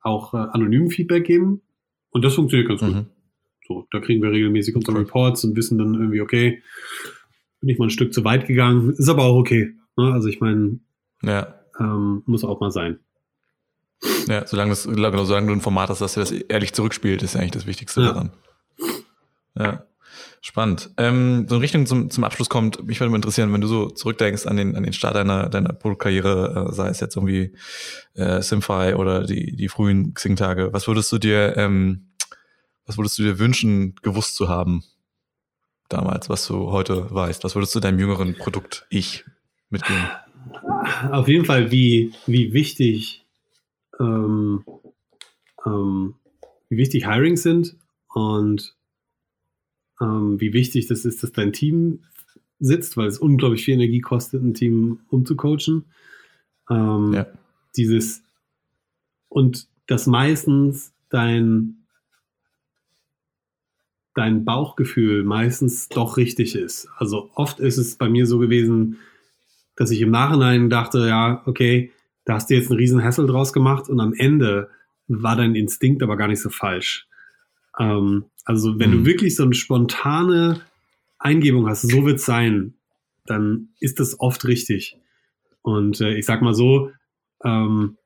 [0.00, 1.62] auch äh, anonym Feedback geben.
[2.10, 2.94] Und das funktioniert ganz mhm.
[2.94, 3.06] gut.
[3.66, 4.98] So, da kriegen wir regelmäßig unsere.
[4.98, 6.62] Reports und wissen dann irgendwie, okay,
[7.60, 8.90] bin ich mal ein Stück zu weit gegangen.
[8.90, 9.74] Ist aber auch okay.
[9.96, 10.12] Ne?
[10.12, 10.78] Also ich meine,
[11.22, 11.54] ja.
[11.78, 12.98] ähm, muss auch mal sein.
[14.28, 17.34] Ja, solange, das, genau, solange du ein Format hast, dass dir das ehrlich zurückspielt, ist
[17.34, 18.06] ja eigentlich das Wichtigste ja.
[18.08, 18.30] daran.
[19.56, 19.84] Ja.
[20.40, 20.90] Spannend.
[20.98, 23.88] Ähm, so in Richtung zum, zum Abschluss kommt, mich würde mal interessieren, wenn du so
[23.88, 27.56] zurückdenkst an den, an den Start deiner, deiner Produktkarriere, äh, sei es jetzt irgendwie
[28.14, 32.12] äh, Simfy oder die, die frühen Xing-Tage, was würdest du dir, ähm,
[32.86, 34.84] was würdest du dir wünschen, gewusst zu haben
[35.88, 37.44] damals, was du heute weißt?
[37.44, 39.24] Was würdest du deinem jüngeren Produkt ich
[39.70, 40.04] mitgeben?
[41.10, 43.24] Auf jeden Fall, wie, wie wichtig,
[43.98, 44.64] ähm,
[45.66, 46.14] ähm,
[46.68, 47.76] wie wichtig Hirings sind
[48.08, 48.74] und
[50.00, 52.04] ähm, wie wichtig das ist, dass dein Team
[52.60, 55.84] sitzt, weil es unglaublich viel Energie kostet, ein Team umzucoachen.
[56.70, 57.26] Ähm, ja.
[57.76, 58.22] Dieses
[59.28, 61.77] und dass meistens dein
[64.18, 66.88] dein Bauchgefühl meistens doch richtig ist.
[66.96, 68.98] Also oft ist es bei mir so gewesen,
[69.76, 71.92] dass ich im Nachhinein dachte, ja, okay,
[72.24, 74.70] da hast du jetzt einen riesen Hassel draus gemacht und am Ende
[75.06, 77.06] war dein Instinkt aber gar nicht so falsch.
[77.78, 78.94] Ähm, also wenn mhm.
[78.94, 80.62] du wirklich so eine spontane
[81.20, 82.74] Eingebung hast, so wird es sein,
[83.24, 84.98] dann ist das oft richtig.
[85.62, 86.90] Und äh, ich sag mal so,
[87.44, 87.98] ähm,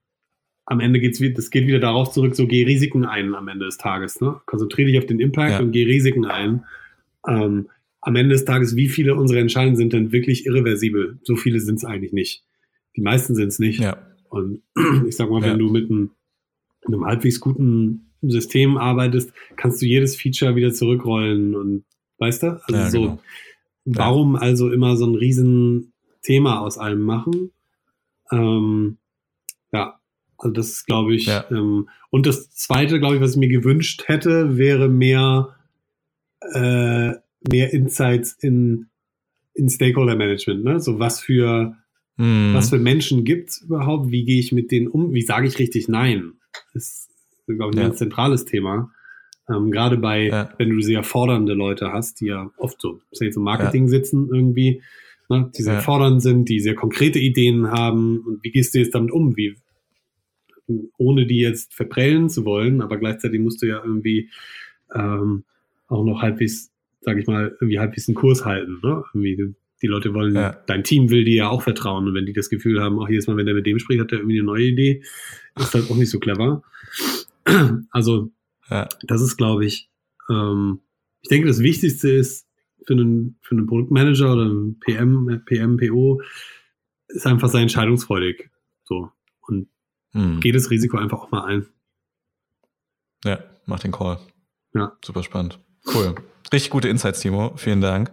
[0.65, 3.67] am Ende geht's wieder, das geht wieder darauf zurück, so geh Risiken ein am Ende
[3.67, 4.21] des Tages.
[4.21, 4.41] Ne?
[4.47, 5.61] Konzentriere dich auf den Impact ja.
[5.61, 6.65] und geh Risiken ein.
[7.27, 7.69] Ähm,
[8.01, 11.19] am Ende des Tages, wie viele unserer Entscheidungen sind denn wirklich irreversibel?
[11.23, 12.45] So viele sind es eigentlich nicht.
[12.97, 13.81] Die meisten sind es nicht.
[13.81, 13.97] Ja.
[14.29, 14.63] Und
[15.07, 15.53] ich sag mal, ja.
[15.53, 16.11] wenn du mit einem,
[16.87, 21.85] einem halbwegs guten System arbeitest, kannst du jedes Feature wieder zurückrollen und
[22.19, 22.61] weißt du?
[22.67, 23.19] Also so, genau.
[23.85, 27.51] warum also immer so ein Riesenthema aus allem machen?
[28.31, 28.99] Ähm,
[30.43, 31.45] also das ist, glaube ich, ja.
[31.51, 35.55] ähm, und das zweite, glaube ich, was ich mir gewünscht hätte, wäre mehr,
[36.53, 37.13] äh,
[37.49, 38.87] mehr Insights in,
[39.55, 40.81] in Stakeholder Management, ne?
[40.81, 41.77] So was für,
[42.17, 42.55] mm.
[42.55, 44.11] was für Menschen gibt's überhaupt?
[44.11, 45.13] Wie gehe ich mit denen um?
[45.15, 46.33] Wie sage ich richtig Nein?
[46.75, 47.09] Das
[47.47, 47.89] glaube ich, ein ja.
[47.89, 48.91] ganz zentrales Thema.
[49.49, 50.51] Ähm, Gerade bei, ja.
[50.59, 53.91] wenn du sehr fordernde Leute hast, die ja oft so, say, so Marketing ja.
[53.91, 54.83] sitzen irgendwie,
[55.29, 58.21] ne, die sehr fordernd sind, die sehr konkrete Ideen haben.
[58.21, 59.37] Und wie gehst du jetzt damit um?
[59.37, 59.57] Wie,
[60.97, 64.31] ohne die jetzt verprellen zu wollen, aber gleichzeitig musst du ja irgendwie
[64.95, 65.45] ähm,
[65.89, 68.79] auch noch halbwegs, sag ich mal, irgendwie halbwegs einen Kurs halten.
[68.83, 69.03] Ne?
[69.13, 70.57] Irgendwie, die Leute wollen, ja.
[70.67, 72.07] dein Team will dir ja auch vertrauen.
[72.07, 74.13] Und wenn die das Gefühl haben, auch jedes Mal, wenn der mit dem spricht, hat
[74.13, 75.03] er irgendwie eine neue Idee,
[75.59, 76.63] ist das auch nicht so clever.
[77.91, 78.31] Also,
[78.71, 78.89] ja.
[79.03, 79.91] das ist, glaube ich,
[80.31, 80.79] ähm,
[81.23, 82.47] ich denke, das Wichtigste ist
[82.87, 86.23] für einen, für einen Produktmanager oder einen PM, PM, PO,
[87.09, 88.51] ist einfach sein entscheidungsfreudig.
[88.85, 89.11] So.
[90.15, 90.41] Und hm.
[90.41, 91.67] geht das Risiko einfach auch mal ein.
[93.25, 94.19] Ja, mach den Call.
[94.75, 94.93] Ja.
[95.05, 95.59] Super spannend.
[95.95, 96.15] Cool.
[96.53, 97.53] Richtig gute Insights, Timo.
[97.57, 98.11] Vielen Dank.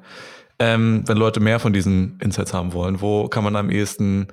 [0.59, 4.27] Ähm, wenn Leute mehr von diesen Insights haben wollen, wo kann man am ehesten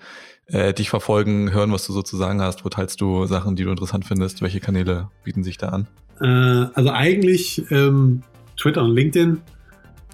[0.46, 2.64] äh, dich verfolgen, hören, was du so zu sagen hast?
[2.64, 4.42] Wo teilst du Sachen, die du interessant findest?
[4.42, 5.86] Welche Kanäle bieten sich da an?
[6.20, 8.22] Äh, also eigentlich ähm,
[8.56, 9.40] Twitter und LinkedIn.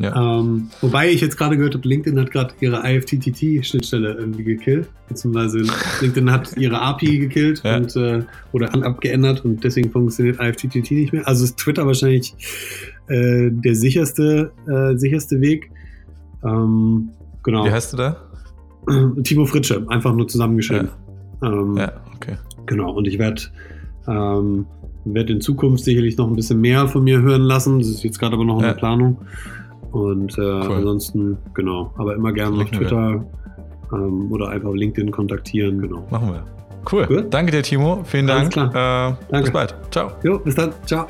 [0.02, 0.40] Ja.
[0.40, 4.88] Ähm, wobei ich jetzt gerade gehört habe, LinkedIn hat gerade ihre IFTTT-Schnittstelle irgendwie gekillt.
[5.08, 5.62] Beziehungsweise
[6.00, 7.76] LinkedIn hat ihre API gekillt ja.
[7.76, 11.26] und, äh, oder abgeändert und deswegen funktioniert IFTTT nicht mehr.
[11.28, 12.34] Also ist Twitter wahrscheinlich
[13.06, 15.70] äh, der sicherste, äh, sicherste Weg.
[16.44, 17.10] Ähm,
[17.44, 17.64] genau.
[17.64, 18.16] Wie heißt du da?
[19.22, 20.88] Timo Fritsche, einfach nur zusammengeschrieben.
[21.42, 22.38] Ja, ähm, ja okay.
[22.66, 23.42] Genau, und ich werde
[24.08, 24.66] ähm,
[25.04, 27.78] werd in Zukunft sicherlich noch ein bisschen mehr von mir hören lassen.
[27.78, 29.18] Das ist jetzt gerade aber noch in der Planung.
[29.92, 30.76] Und äh, cool.
[30.76, 33.24] ansonsten, genau, aber immer gerne auf Twitter
[33.92, 36.06] ähm, oder einfach LinkedIn kontaktieren, genau.
[36.10, 36.44] Machen wir.
[36.90, 37.06] Cool.
[37.06, 37.26] Gut?
[37.32, 38.02] Danke dir, Timo.
[38.04, 38.56] Vielen Dank.
[38.56, 39.10] Alles klar.
[39.10, 39.42] Äh, Danke.
[39.44, 39.74] Bis bald.
[39.90, 40.12] Ciao.
[40.24, 40.72] Jo, bis dann.
[40.86, 41.06] Ciao.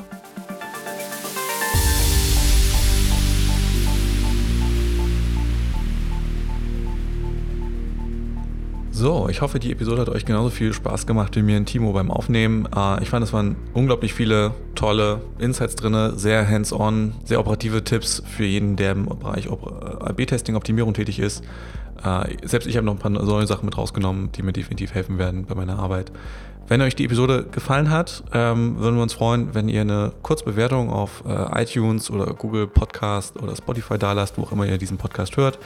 [9.03, 11.91] So, ich hoffe, die Episode hat euch genauso viel Spaß gemacht wie mir und Timo
[11.91, 12.69] beim Aufnehmen.
[12.73, 18.23] Äh, ich fand, es waren unglaublich viele tolle Insights drin, sehr hands-on, sehr operative Tipps
[18.25, 21.43] für jeden, der im Bereich AB-Testing, Optimierung tätig ist.
[22.01, 25.17] Äh, selbst ich habe noch ein paar neue Sachen mit rausgenommen, die mir definitiv helfen
[25.17, 26.13] werden bei meiner Arbeit.
[26.69, 30.89] Wenn euch die Episode gefallen hat, ähm, würden wir uns freuen, wenn ihr eine Kurzbewertung
[30.89, 34.97] auf äh, iTunes oder Google Podcast oder Spotify da lasst, wo auch immer ihr diesen
[34.97, 35.59] Podcast hört.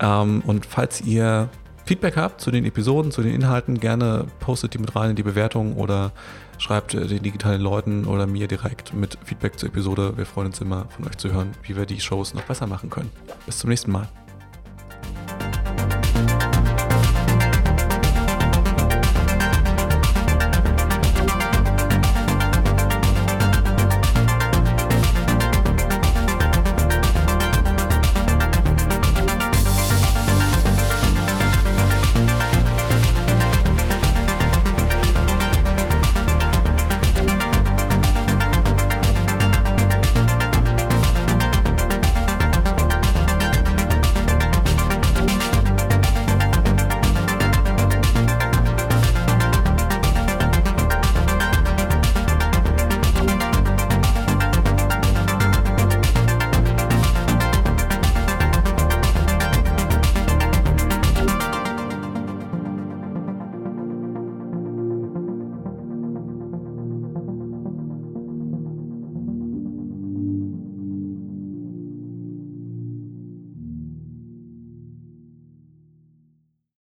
[0.00, 1.48] Ähm, und falls ihr
[1.84, 5.22] Feedback habt zu den Episoden, zu den Inhalten, gerne postet die mit rein in die
[5.22, 6.12] Bewertung oder
[6.58, 10.16] schreibt äh, den digitalen Leuten oder mir direkt mit Feedback zur Episode.
[10.16, 12.90] Wir freuen uns immer von euch zu hören, wie wir die Shows noch besser machen
[12.90, 13.10] können.
[13.46, 14.08] Bis zum nächsten Mal.